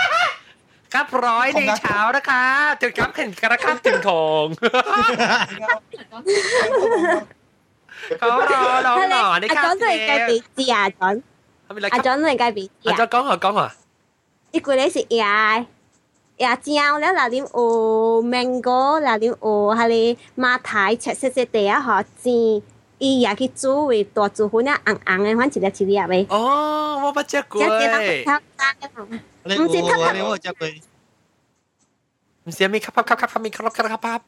[0.92, 2.42] ครับร้อยในเช้านะคะ
[2.80, 4.46] จุดครับเห็นกระครับถึงทอง
[8.18, 11.16] เขารอน้องหน่อในครับ 阿 John 都系计俾知啊，John。
[11.94, 12.90] 阿 John 都系计俾知啊。
[12.90, 13.60] 阿 John 讲下讲下，
[14.52, 15.66] 呢个你是椰
[16.38, 21.88] 椰椒咧，嗱点有 mango，嗱点有系你马蹄切切切地啊，学
[22.22, 22.62] 煎。
[23.00, 26.26] 伊也去煮为大煮粉啊，红红嘅，反正一粒一粒嘅。
[26.34, 27.62] 哦，我不食过。
[27.62, 28.74] 你唔是塔塔，
[29.44, 30.68] 你我食过。
[32.44, 34.20] 唔是咪卡啪卡卡卡咪卡卡卡啪。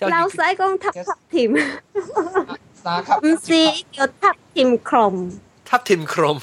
[0.00, 5.32] 老细讲塔塔甜，唔是叫塔甜 crom。
[5.64, 6.40] 塔甜 crom。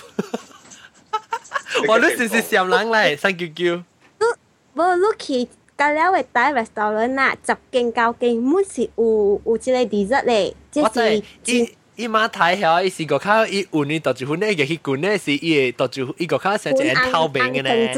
[1.87, 3.83] 我都是是上冷嚟，三叫叫。
[4.75, 17.94] 无，你去 到了會帶來到人吶，十間九間，每次有有即個地質嘞，即是伊伊媽太曉，伊是個卡伊有呢，到住分呢，去滾呢是伊個到住伊個卡成隻透明嘅咧，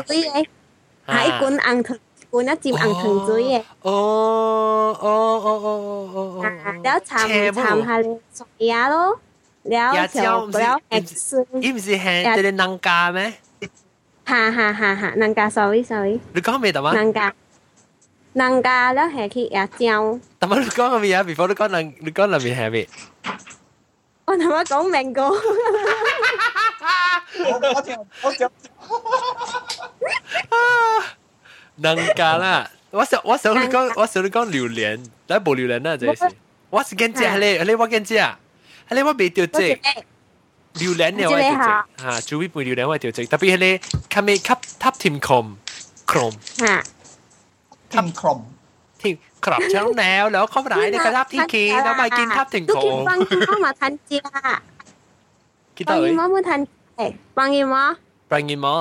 [1.07, 1.99] 啊，伊滾紅糖，
[2.31, 9.19] 滾啊浸紅糖水嘅，哦哦哦哦哦哦，啊，了參參下咧，做嘢咯，
[9.63, 10.79] 了就不了，
[11.63, 13.33] 伊唔是係啲人家咩？
[14.27, 16.93] 哈哈哈哈，人家 sorry sorry，你講咩嘢嘛？
[16.93, 17.35] 人家。
[18.34, 20.20] 能加แล้ว系去椰椒。
[20.40, 21.24] 但系你讲系咩啊？
[21.24, 22.88] before 你讲能，你讲系咩系咩？
[24.26, 25.30] 我同我讲 mango。
[27.76, 28.50] 我听我听。
[31.78, 32.70] 能加啦！
[32.92, 36.32] 我想我想你讲，我想你讲榴莲，但系冇榴莲啦，这是。
[36.70, 38.14] 我是跟食你，你我跟食，
[38.90, 39.80] 你我未掉只。
[40.74, 43.80] 榴莲嘅我掉只，吓，煮一杯榴莲我掉只，特别系你，
[44.10, 44.44] 佢咪吸
[44.80, 45.58] ทับทิมคม
[46.08, 46.84] คม 吓。
[47.94, 48.40] ทิมครม
[49.02, 49.16] ทิม
[49.46, 53.10] ครับเช้าแนวแล้วเข้าไปในกระทับที่คีแล้วมากินทับถึง 都 โค 见帮
[53.50, 54.38] 妈妈摊姐啊，
[55.76, 56.50] คิดต่อ 帮 เลย 姨妈冇摊
[56.98, 57.00] 姐，
[57.38, 57.76] 帮姨妈。
[58.30, 58.76] ปรังยิมอ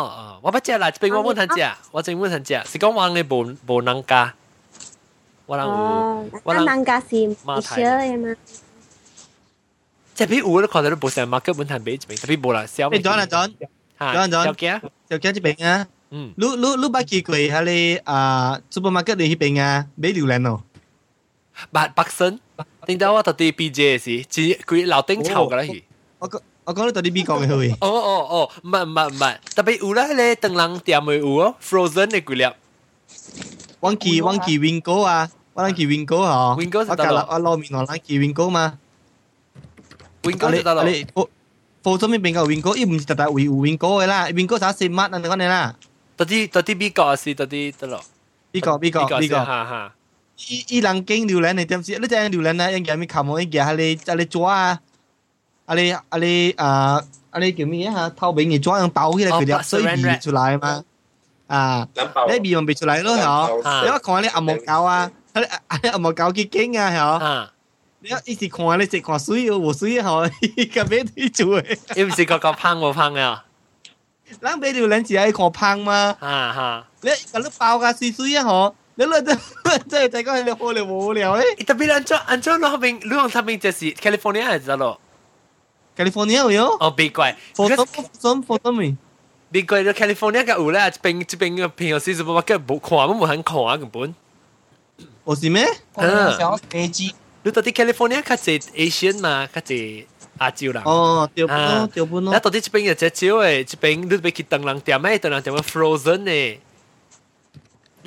[0.45, 4.23] ว่าปัจเจล่ะเป็นว่ามุ่นทันเจียว่าจริงมุ่นทันเจียสิก็วางในโบนโบนังกา
[5.49, 5.85] ว่าลังอู
[6.47, 7.91] ว่าลังกาซีมาเชื่อ
[8.25, 8.33] มา
[10.19, 13.49] จะพี่อูแล้วขอจะรู้โบแซมมาร์เก็ตมุ่นทันเบจเป็นแต่พี่โบละเซียว 诶，John 啊，John，
[14.01, 14.65] ฮะ John John，有嘅
[15.09, 15.71] 就几只饼啊？
[16.12, 17.50] 嗯，你你你捌去過迄
[18.04, 20.62] 個啊 supermarket 的迄邊啊買榴蓮哦？
[21.72, 22.40] 捌北森，
[22.88, 25.84] 頂到我特地 BJ 時，只佢樓頂臭噶啦去。
[26.18, 27.76] 我講我講你特地美國嘅去。
[27.82, 32.46] 哦哦哦，唔係唔係唔係，特別有啦，咧等人店咪有哦，frozen 嘅幾粒。
[33.80, 38.80] 我記我記 Wingo 啊，我記 Wingo 啊，Wingo 我隔我路面我記 Wingo 嘛。
[40.24, 41.06] Wingo 你你
[41.84, 42.76] frozen 邊邊個 Wingo？
[42.76, 45.18] 伊唔是特特會有 Wingo 嘅啦，Wingo 啥四乜啊？
[45.18, 45.76] 你講你啦。
[46.19, 48.01] 到底到底美国是到底得咯？
[48.53, 49.39] 美国美国美国。
[49.39, 49.93] 哈哈。
[50.49, 51.97] 伊伊人经榴莲你点知？
[51.99, 54.81] 你只榴莲啊，应该咪冚我应该系你系你抓啊，
[55.67, 57.01] 系你系你啊
[57.33, 58.11] 系你叫咩啊？
[58.17, 60.83] 透明嘅抓样包起来佢哋所以味出来嘛。
[61.47, 61.87] 啊，
[62.29, 63.17] 你味咪味出来咯，
[63.63, 65.11] 系你话看你阿毛胶啊，
[65.83, 67.51] 你阿毛胶几劲啊，
[68.03, 71.79] 系你一时看你食看水哦，无水嗬，伊个咩对做嘅？
[71.97, 73.45] 伊唔是个个胖无胖啊？
[74.41, 76.17] 咱买榴莲只系看胖嘛？
[76.19, 78.75] 哈哈，你咁你包个水水啊，嗬？
[78.97, 79.39] 你两真
[79.89, 81.45] 真系大家系好聊无聊咧。
[81.65, 85.01] 特别按照按照那边，你讲他们就是 California 还是咯？
[85.97, 86.77] California 有哟。
[86.81, 87.27] 哦，美国。
[87.55, 88.97] 佛山佛山佛山咪。
[89.51, 94.15] 美国嘅 California 嘅有咧，一边一边嘅朋友是什么嘅冇看，冇冇肯看啊根本。
[95.25, 95.67] 我是咩？
[95.97, 97.07] 嗯，想飞机。
[97.07, 100.07] 你 你到底 California 较济 Asian 嘛，较济
[100.39, 100.83] 亚洲人。
[100.85, 102.41] 哦，掉本啊咯，掉本咯那。
[102.41, 106.59] 到底这边有只少诶，这边你要去灯笼店诶，灯笼店 frozen 诶。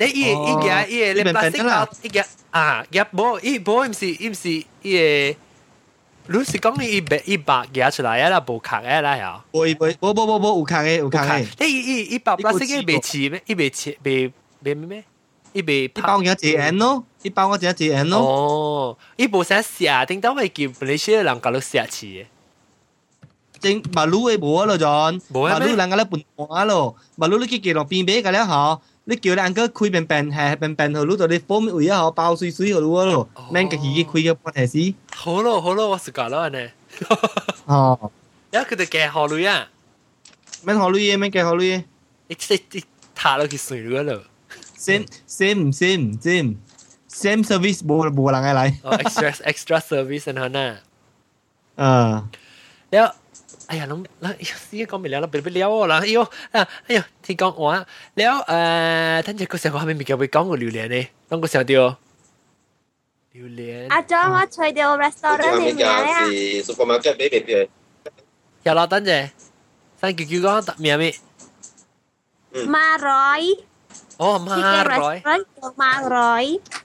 [0.00, 2.20] 你伊伊个伊个你 plastic 包伊个
[2.50, 4.48] 啊，夹无伊无唔是伊唔是
[4.82, 5.38] 伊个。
[6.30, 9.42] 你是讲你伊白伊白夹出来啊啦，无壳啊啦呀。
[9.52, 11.46] 唔会唔会，冇冇冇冇，有坑嘅有坑嘅。
[11.58, 13.42] 你伊伊伊包 plastic 嘅未似咩？
[13.46, 14.32] 伊未似未
[14.62, 15.04] 未咩咩？
[15.54, 18.18] 伊未一包嘅一 N 咯， 一包我只一 N 咯。
[18.20, 22.26] 哦，伊无啥写，顶到会叫马来西亚人搞到写似嘅。
[23.60, 25.20] 正马路嘅冇咯，John。
[25.32, 28.78] 冇啊马路人家咧半半咯，马路你去叫落边边嘅咧嗬。
[29.10, 34.94] 你叫你安哥开便便系便便号路度你风位啊嗬，包水水号路咯，免个起开嘅半提示。
[35.14, 36.68] 好咯好咯，我是讲咯呢。
[37.64, 38.12] 哦，
[38.52, 39.66] 一佢哋嘅好女啊，
[40.62, 41.84] 免考虑嘅，免嘅考虑嘅。
[42.28, 42.84] 一即一
[43.14, 44.22] 踏落去水咗咯。
[44.78, 46.56] same same same same
[47.12, 48.60] same service 冇冇人嘅嚟。
[48.82, 50.78] 哦，extra extra service 然后呢，
[51.76, 52.24] 啊，
[52.90, 53.06] แล้ว
[53.68, 54.34] 哎呀，谂嗱，
[54.70, 56.22] 试讲未了，เราเป็นไปแล้ว啦，哎呦，
[56.52, 57.84] 啊，哎呦，听讲话，
[58.16, 58.34] แล้ว
[59.20, 61.08] 诶，等阵个时候我系咪未够会讲个榴莲呢？
[61.28, 61.96] 当个时候掉
[63.32, 67.68] 榴莲，阿 John 我去到 restaurant 下里面面就咧，是 supermarket 俾俾俾。
[68.62, 69.30] 有啦，等阵，
[70.00, 70.32] 三叫叫
[70.62, 71.14] 讲咩咩？
[72.74, 73.42] มาร้อย
[74.16, 76.81] 哦， ที่ มา เป็น ร้อย restaurant มาร้อยว่า มา เขา ร้อย รู้ฮาริ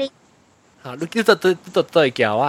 [0.00, 0.08] ลิ
[0.84, 2.44] 吓，你叫做对对对叫啊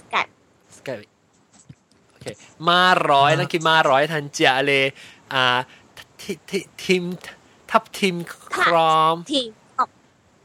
[0.00, 0.30] Skype
[0.78, 2.26] ？Skype。OK，
[2.68, 4.84] มาร้อยนั่นคือมาร้อยทันเจาเลย
[5.32, 5.44] อ่า
[6.20, 7.02] ทีทีทีม
[7.70, 8.16] ทับทีม
[8.56, 9.50] ครอม ทีม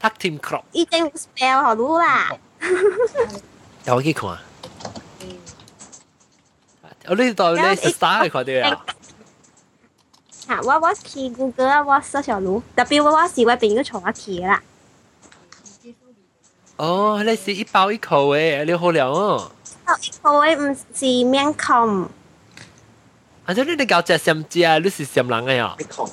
[0.02, 2.18] ทักทีมครอม อีเจงสเปลเขารู้ล่ะ
[3.88, 4.36] 有几看啊？
[7.08, 8.68] 我呢度咧 star 佢哋啊，
[10.48, 14.60] ถามว่าว่าคีย์ Google ว่าเสิร์ชรู้แต่ปีว่าว่าสีไว้เป็นก็ชงว่าคีย์啦
[16.77, 19.51] 哦，你是一包一口诶，你好了哦。
[20.01, 22.03] 一口诶，唔是面孔。
[23.45, 23.53] 啊！
[23.53, 24.77] 即你哋搞只咸食啊？
[24.77, 25.73] 你是咸人诶哦。
[25.77, 26.07] 面孔。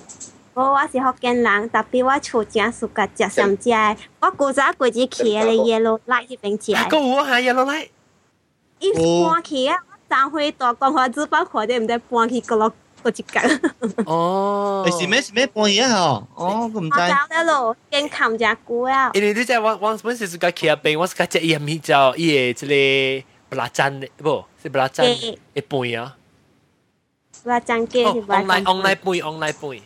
[0.55, 6.73] 我我是福建人，特別我厝正暑假食上食嘅，我古早過節去嘅耶路拉迄邊食。
[6.89, 7.75] 個有啊，耶路拉。
[8.79, 9.77] 伊搬去啊，
[10.09, 12.73] 上回大光華紙包火的，毋知搬去角落
[13.05, 13.61] 個接近。
[14.07, 16.27] 哦，你是咩咩半嘢啊？
[16.35, 16.99] 哦，我唔知。
[16.99, 19.11] 我走得路，驚擒隻股啊！
[19.15, 26.17] 因為你真係我我本身是個企業病，我是個只一米就伊個即個布拉贊的，不是布拉贊一半啊。
[27.43, 28.63] 布拉贊嘅是布拉贊。
[28.65, 29.81] online online 半 online 半。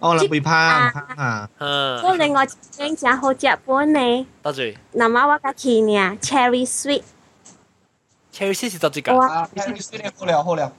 [0.00, 1.48] 哦，你背叛啊！
[1.58, 4.26] 所以另外整隻好食本呢。
[4.42, 4.76] 多謝。
[4.92, 7.02] 那麼我個企呢，cherry sweet。
[8.32, 9.48] cherry sweet 是多謝㗎。
[9.54, 10.70] cherry sweet 好料好料。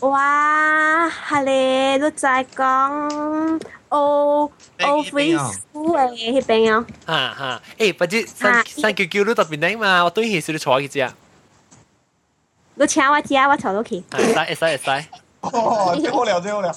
[0.00, 4.50] 哇系咧都在讲 O
[4.82, 10.02] O free 书嘅迄边哦哈哈，诶，不知三三九九你特别靓嘛？
[10.04, 11.14] 我对起是你坐几只啊？
[12.74, 15.06] 你请我知啊我坐到去会使会使会使。
[15.40, 16.72] 哦，最好了最好了。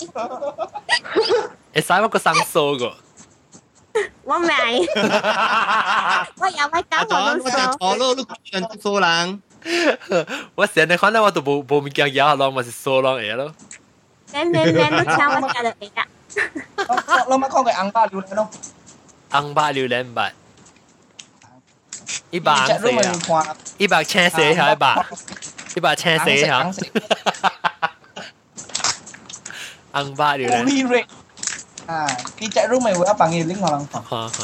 [1.73, 2.93] 会使我个生疏个。
[4.23, 4.47] 我未
[6.37, 9.41] 我又咪搞我都我就数坐咯，都人数人。
[10.55, 13.53] 我成日看到我都冇冇物件嘢咯，我是疏咯嘢咯。
[14.33, 16.01] 免免免都请我知就会啦
[17.27, 18.47] เรามาเข้ากับอังบ้าดูเลยเนาะ
[19.31, 20.19] 红白榴莲白，
[22.31, 24.85] 一百 จะรู้ 四 มัน 啊， ความ 一百青四下一百，
[25.75, 26.51] 一百青四下。
[29.93, 31.05] 红白榴 โอ 莲， ลีเรก
[31.89, 31.99] อ่า
[32.37, 34.39] พี่จะรู้ไหมว่าปังยีลิงของเราฟัง 看看，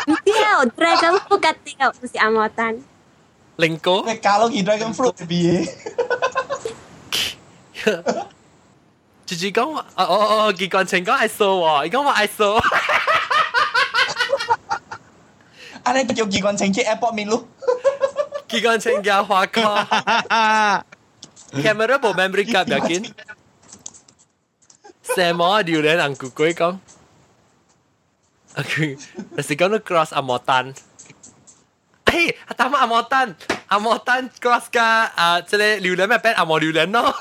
[0.06, 2.76] 唔知啊，Dragon Fruit 嗰啲啊，唔是阿莫丹。
[3.58, 4.02] 灵哥。
[4.06, 5.70] 你加落去 dragon fruit 嘅嘢，
[9.25, 12.53] 直接講話，哦哦哦，結棍情講係數喎，而講話係數，
[15.83, 17.47] 啊你叫結棍情去 airport 面咯，
[18.47, 19.85] 結棍情嘅話講，
[21.63, 23.11] camera 部 memory card 要緊，
[25.15, 26.71] 什麼榴蓮人古鬼講，
[28.55, 28.97] 啊佢，
[29.35, 30.73] 但是講到 cross 阿莫丹，
[32.11, 33.35] 嘿，阿當阿莫丹，
[33.67, 34.85] 阿莫丹 cross 加
[35.15, 37.13] 啊，即係榴蓮咪變阿莫榴蓮咯。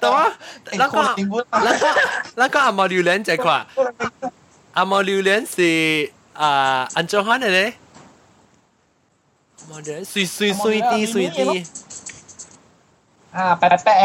[0.00, 0.24] แต่ว่า
[0.78, 1.02] แล้วก็
[1.64, 1.90] แล้วก็
[2.38, 3.58] แล้วก็อามาริวเลนใจกว่า
[4.76, 5.72] อามาริวเลนสิ
[6.40, 7.70] อ่าอันจงฮันอะเลย
[9.70, 11.48] มาเดลสุยสุยสุยดีสุยดี
[13.36, 13.96] อ่าแปะแปะ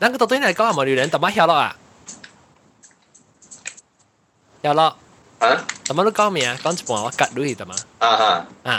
[0.00, 1.74] นั่นก็ตัวตัวไหนก็อามาริวเลนแต่ไม่เหี่ยวรออะ
[4.60, 4.88] เหี่ยวรอ
[5.42, 8.32] อะแต่ไม่รู้ก้าวมีอะก้าวจะบอกว่ากัดด้วยแต่มาอ่าฮะ
[8.68, 8.76] อ่า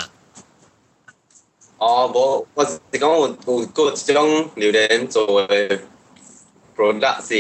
[1.81, 5.79] 哦，无，我是讲有有个一种榴莲做嘅
[6.75, 7.35] product 是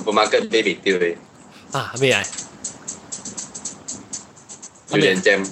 [0.00, 1.16] supermarket 买唔到嘅
[1.72, 2.22] 啊咩啊？
[4.90, 5.46] 榴莲 jam，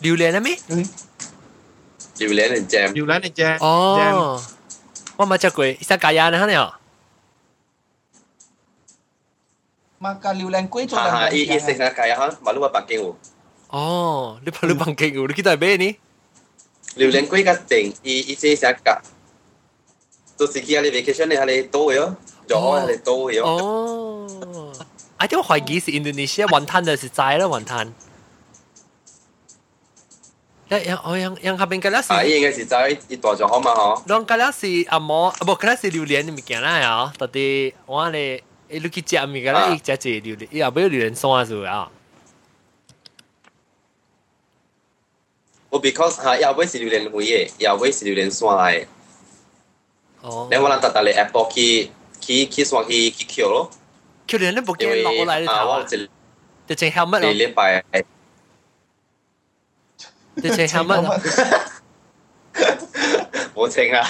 [0.00, 0.58] 榴莲啊咩？
[2.18, 4.42] 榴莲嘅 jam，榴莲嘅 jam，哦，
[5.16, 6.46] 我冇食过，伊只假呀呢？
[6.46, 6.72] 呢？
[10.00, 12.28] makan 榴莲龟做哈哈，伊伊食两啥解啊？
[12.44, 13.16] 马路嘅北京有
[13.70, 15.96] 哦，你拍你bằng kinh của kita bé ni.
[16.96, 19.00] 榴莲龟嘅定，伊伊即啥解？
[20.36, 22.16] 到时去阿你 vacation 你阿你多嘅哦，
[22.46, 24.26] 就阿你多嘅哦。
[24.46, 24.72] 哦，
[25.16, 27.92] 啊，啲我怀疑是 Indonesia 云吞的是斋啦云吞。
[30.70, 34.02] 一样我样样下边嘅咧是，啊，伊应该是在伊大咗好嘛嗬。
[34.06, 39.28] 两个咧是阿摩，啊不，嗰咧是榴莲嘅物件啦呀，到底我哋你去食物
[45.72, 46.38] 嘅咧，伊只只榴莲，伊后尾榴莲酸咗啊。
[46.40, 48.86] 我 because 吓，后尾是榴莲会嘅，后尾是榴莲酸嚟嘅。
[50.22, 51.90] 哦，你我谂特特你 Apple 去
[52.20, 53.70] 去去算去去 Q 咯，
[54.26, 55.84] 佢哋咧部机因为落嚟啊，头啊，我一
[56.66, 57.82] 就净 helmet 你咯，礼拜
[60.42, 61.20] 就净 helmet 咯。
[63.54, 64.08] 冇清啊，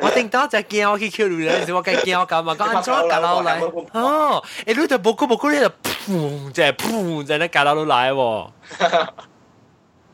[0.00, 3.86] 我顶多就见我去 Q 榴莲时，我梗系见我咁嘛，讲安怎夹落嚟？
[3.92, 8.50] 哦，诶，你就冇个冇个咧就砰，就系砰，就系夹落嚟喎。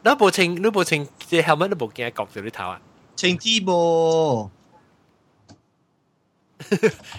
[0.04, 2.80] 你部情，你部情，即系后尾你部镜角住你头啊！
[3.16, 4.48] 青之噃，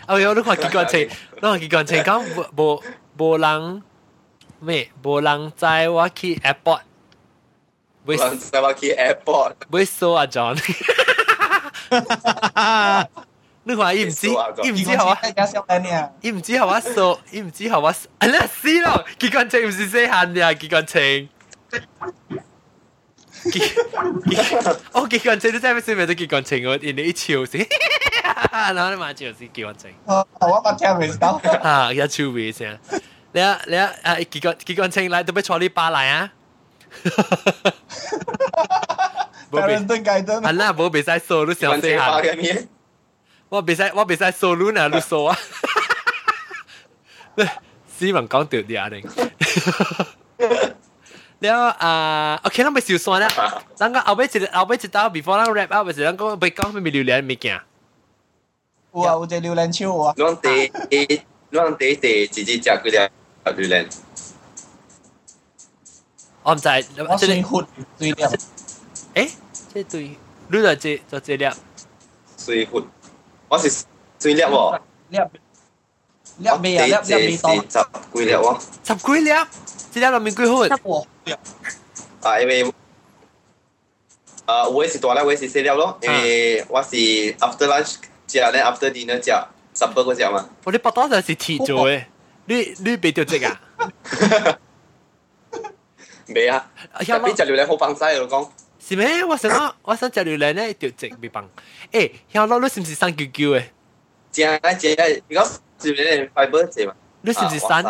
[0.07, 1.01] 哦，有你看结棍情，
[1.35, 2.23] 你看结棍情讲
[2.57, 2.83] 无无
[3.17, 3.83] 无人
[4.59, 4.89] 咩？
[5.03, 6.81] 无人载我去 airport，
[8.05, 10.55] 会我使我去 airport，会扫阿 John。
[13.63, 14.27] 你看伊唔知，
[14.63, 15.15] 伊唔知系嘛？
[15.31, 19.05] 加少年啊，伊唔知系我扫，伊唔知系我，啊你死咯！
[19.19, 21.29] 结棍情唔是细汉嘅，结棍情。
[24.91, 27.65] 我结棍情都真系咩都结棍情喎，人哋一笑先，
[28.51, 29.91] 然后你买笑先结棍情。
[30.05, 32.77] 我我把听唔到，啊，有趣味先。
[33.31, 36.31] 你啊，你啊，啊，结棍结棍情嚟，都俾坐呢巴嚟啊！
[39.51, 42.19] 冇家俾，人登街登啊，啦，冇俾晒数，都想死下。
[42.19, 42.67] 嘅咩？
[43.49, 45.37] 我俾晒，我俾晒数luôn啊，你数啊！
[47.97, 49.01] 斯文讲掉啲啊你。
[51.44, 53.62] 了啊，OK，咱咪少算啦。
[53.74, 57.60] 咱個後尾一後尾一刀，before 咱 wrap up 嘅時候，咱講咪講咪榴蓮物件。
[58.92, 60.14] 有啊，有隻榴蓮樹啊。
[60.16, 60.72] 咱第
[61.52, 63.10] 咱第第自己食嗰隻
[63.56, 63.86] 榴蓮。
[66.42, 66.68] 我唔知，
[67.08, 67.66] 我先喝
[67.98, 68.32] 對了。
[69.14, 69.30] 誒，
[69.72, 70.16] 即對，
[70.48, 71.48] 你就即就即粒。
[72.36, 72.84] 水喝，
[73.48, 73.70] 我是
[74.18, 74.80] 水粒喎。
[75.08, 75.18] 粒
[76.38, 77.00] 粒咩啊？
[77.00, 77.50] 粒粒味道。
[77.52, 78.60] 十幾粒喎。
[78.84, 79.30] 十幾粒，
[79.90, 80.64] 即粒裡面幾好。
[80.64, 81.06] 十個。
[82.21, 82.73] 啊，因为
[84.45, 86.89] 啊，我是大粒，我是细粒咯，因为我是
[87.37, 87.95] after lunch
[88.27, 89.31] 食咧，after dinner 食
[89.73, 92.03] 十个嗰只嘛，我啲白多就系铁做嘅
[92.45, 93.61] 你你俾条只啊
[96.27, 96.69] 未啊，
[97.07, 98.49] 有冇边只榴莲好放晒，我讲。
[98.79, 99.23] 是咩？
[99.25, 101.47] 我想我我想食榴莲咧，条直未棒。
[101.91, 103.63] 诶，香佬你是唔是生叫叫嘅？
[104.31, 105.49] 正啊正啊，如果
[105.83, 106.93] 榴莲 fiber 正嘛？
[107.21, 107.83] 你是唔是生？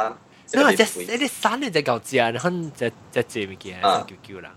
[0.53, 4.51] 你话只你啲生你只够食，然后只只只物件生叫叫啦。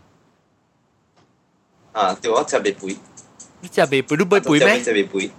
[1.92, 2.96] 啊，对我食未肥。
[3.60, 4.16] 你食未肥？
[4.16, 4.82] 你未肥咩？
[4.82, 5.30] 食未肥。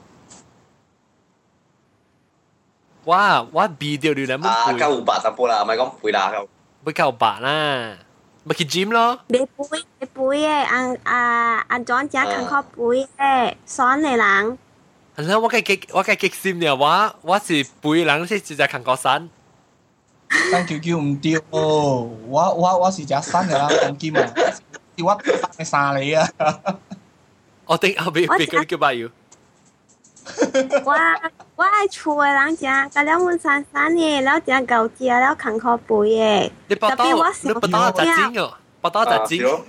[3.05, 3.41] 哇！
[3.51, 4.73] 我避掉榴莲冇啊，肥。
[4.73, 6.47] 够有白淡薄啦，唔系讲肥啦，够。
[6.85, 7.97] 会够白啦。
[8.45, 9.19] 咪去 gym 咯。
[9.27, 9.47] 你背
[9.99, 12.81] 你背嘅，按啊按装只近靠背
[13.17, 14.57] 嘅，爽嘅人。
[15.17, 19.29] 系啦，我嘅激我嘅激心嘅话，我是背人先直接行过山。
[20.50, 24.26] 三九九唔对，我我我是只三个啦，黄金啊，
[24.96, 26.28] 是我三个三嚟啊。
[27.66, 29.10] 我顶后边边个叫白油。
[30.84, 30.92] 我
[31.56, 36.52] 我系厝嘅人家，得两碗三三年，了只高级啊，了坎坷背诶。
[36.66, 37.04] 你不打，
[37.42, 39.42] 你不打杂金哦，不打杂金。
[39.42, 39.62] 哈哈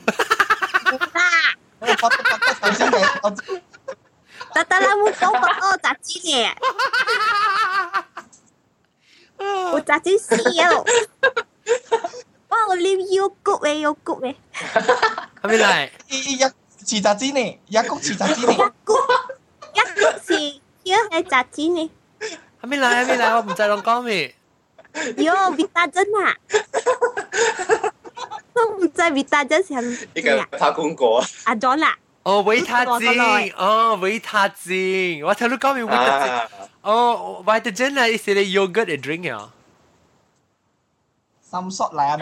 [0.45, 1.55] 哈哈哈哈！
[1.79, 2.29] 我打
[2.61, 3.05] 杂金诶，
[4.51, 4.57] 我
[5.77, 6.45] 打杂金诶。
[6.45, 8.05] 哈哈！
[9.73, 10.83] 我咋就死了？
[12.49, 14.35] 哇，我 live you good，you good。
[15.41, 15.91] 还没来？
[16.09, 16.43] 一一一，
[16.85, 17.59] 是咋子呢？
[17.67, 18.53] 一谷是咋子呢？
[18.53, 18.93] 一谷，
[19.73, 20.33] 一个是
[20.83, 21.91] 要系咋子呢？
[22.61, 24.33] 还没来，还没来，我唔在龙江咪。
[25.17, 26.35] 哟，别大真啊！
[28.53, 29.81] 我唔在别大真想。
[30.13, 31.23] 一个他公公。
[31.45, 31.97] 阿朵娜啦。
[32.22, 36.32] 哦，维他精，哦，维他精，我听你讲明维他精。
[36.82, 39.50] 哦，维他精系系你 yogurt 嘅 drink 啊。
[41.50, 42.16] 心缩嚟啊！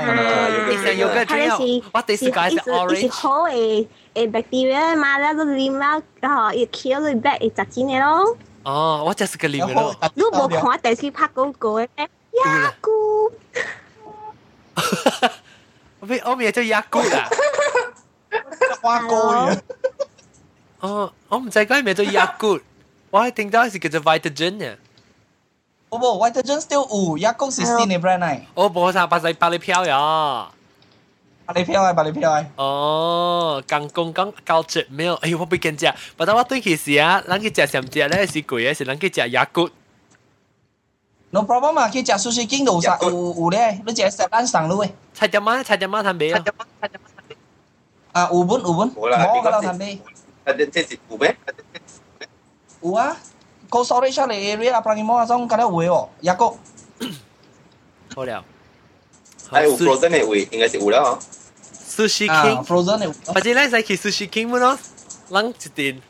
[0.68, 3.00] 你成 yogurt drink 我第时解释 orange。
[3.00, 8.36] 是好诶诶 bacteria 嘛，咧都黏啦，嗬，要 kill 佢 back 系杂精嘅咯。
[8.64, 9.94] 哦，我就是个黏嘅咯。
[10.14, 12.08] 你冇看电视拍广告嘅咩？
[12.44, 13.32] 牙菇。
[16.00, 17.28] 我咪我咪叫牙菇啊。
[18.80, 19.14] 花哥
[19.50, 19.60] 嘅。
[20.80, 22.58] 哦，我唔知讲咩叫牙菇，
[23.10, 24.76] 我系听到系叫做 Vitagen 嘅。
[25.90, 28.40] 哦不，Vitagen still 有，一谷是新嘅 brand 嚟。
[28.54, 30.48] 哦，冇啥，把你把你票呀。
[31.44, 32.44] 把你票啊，把你票啊。
[32.56, 39.68] 哦，刚讲讲胶质没有，哎，我不跟食，不过我对其时啊，咱去食上食咧是贵嘅，是咱去食牙骨。
[41.30, 44.90] No problem 啊，去食 sushi king 度有有有咧，你食食单上路诶。
[45.14, 46.38] 菜只妈，菜只妈摊俾啊。
[46.38, 47.15] 啊，有本有本，
[48.12, 49.98] 冇啦，冇噶啦摊俾。
[50.44, 51.36] 啊，即系有咩？
[52.82, 53.16] 有啊。
[53.70, 56.58] Cold storage 嚟 area 啊，Primo 啊，种嗰啲会喎，一谷。
[58.14, 58.44] 好了。
[59.50, 61.18] 系有 frozen 嘅会，应该是有啦嗬。
[61.96, 62.64] Sushi King。
[62.64, 63.32] frozen 嘅。
[63.32, 64.78] 或者咧，使去 Sushi King 冇咯，
[65.30, 66.02] 冷一点。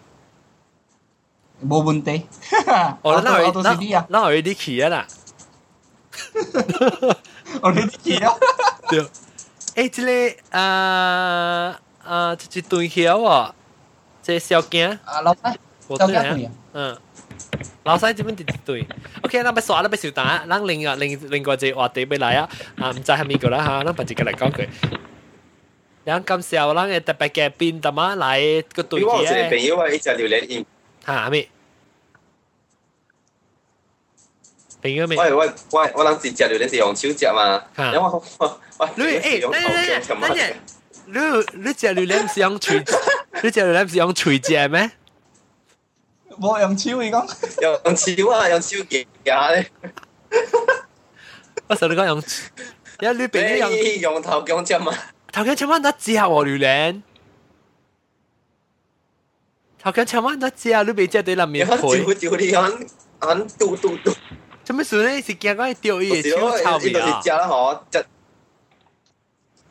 [1.65, 2.27] 冇问题。
[3.03, 5.07] 哦，那我那那那我 already 去啊啦。
[7.63, 8.35] 我 already 去啊。
[8.89, 9.07] 对。
[9.77, 13.53] 诶，即个啊 啊，即一顿桥喎，
[14.23, 14.99] 即小惊。
[15.05, 15.55] 啊，老细。
[15.89, 16.51] 小惊啊。
[16.75, 16.99] 嗯。
[17.85, 18.87] 老细这边一对，
[19.23, 24.69] OK，咱要刷，咱要收单，咱另外另另外一个话题要来啊，啊，唔知系咪个啦吓，咱把一个来讲佢。
[26.05, 29.07] 咱感谢咱嘅特别嘉宾，特么来个对嘅。
[29.07, 30.65] 我有一个朋友啊，伊食榴莲，
[31.07, 31.49] 吓咩？
[34.83, 35.17] 朋友咩？
[35.19, 40.53] 我我我我当时食榴莲是用手食嘛，然后我我你诶，等阵等阵，
[41.07, 41.19] 你
[41.65, 42.83] 你食榴莲唔是用喙，
[43.43, 44.91] 你食榴莲唔是用喙食咩？
[46.41, 49.71] 冇用手嚟讲，用手啊，用手夹夹咧。
[51.69, 52.23] 我实你讲用，
[53.01, 54.93] 因为你朋友用用头姜汁嘛。
[55.33, 57.03] 头姜千蚊得只下和榴莲，
[59.83, 61.77] 头姜千蚊得只下，你未只对里面配。
[61.77, 62.73] 照照你按
[63.21, 64.13] 按嘟嘟嘟。
[64.65, 65.21] 做咩事咧？
[65.21, 67.21] 是惊讲掉伊嘅手臭味啊！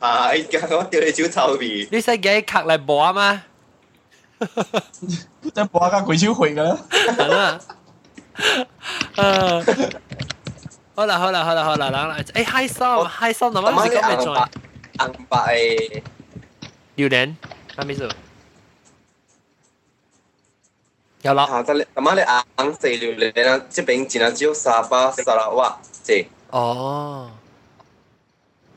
[0.00, 0.34] 即啊！
[0.34, 1.88] 伊惊讲掉伊手臭味。
[1.90, 3.42] 你使嘅壳嚟播啊嘛？
[5.42, 6.78] 即系播下鬼超会噶啦。
[6.90, 7.60] 系啦。
[9.14, 9.96] 诶，
[10.94, 14.48] 好啦好啦好啦好啦，嗱诶开心开心，咁样是讲咩做？
[14.98, 16.02] 红白诶
[16.96, 17.34] 榴莲，
[17.76, 18.08] 系咪做？
[21.22, 21.44] 有啦。
[21.44, 22.14] 啊，得咁啊，
[22.58, 26.26] 你硬四榴莲啊，即边只能只有沙巴、沙拉瓦即。
[26.50, 27.30] 哦。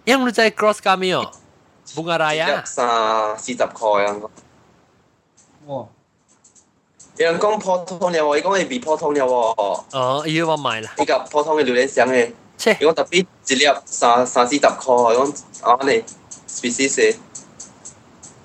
[0.09, 1.31] 因为在 Cross kami 哦，
[1.95, 2.65] Bunga Raya。
[2.65, 4.15] 三四十块啊。
[5.67, 5.85] 哇！
[7.17, 9.27] 有人讲普通嘅喎，伊讲系比普通嘅喎。
[9.97, 10.91] 哦，要我买啦。
[10.97, 12.31] 呢个普通嘅榴莲香嘅。
[12.57, 12.77] 切。
[12.79, 15.33] 伊讲特别一粒三三四十块，讲
[15.63, 16.03] 啊你
[16.47, 17.15] species。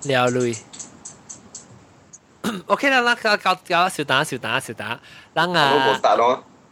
[0.05, 0.57] 了累。
[2.67, 4.99] OK 啦，咱搞搞搞小打小打小打，
[5.35, 6.01] 咱啊，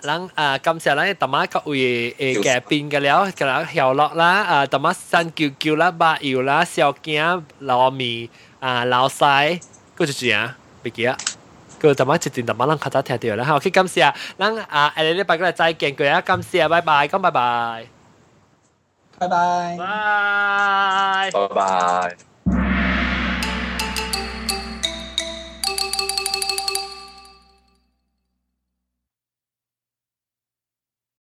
[0.04, 8.30] 咱啊，感謝咱特馬各位誒嘅變嘅了，嘅啦曉樂啦，啊特馬三九九啦，八油啦，小驚糯米。
[8.60, 11.18] 啊老西，嗰就正，唔記啊。
[11.82, 17.88] 佢就乜一段就乜人較早聽到啦，好，去感謝，咱啊，下禮拜過嚟再見，佢啊，感謝，拜拜，講拜拜，
[19.20, 19.76] 拜拜。
[19.78, 21.32] 拜。
[21.32, 22.33] 拜拜。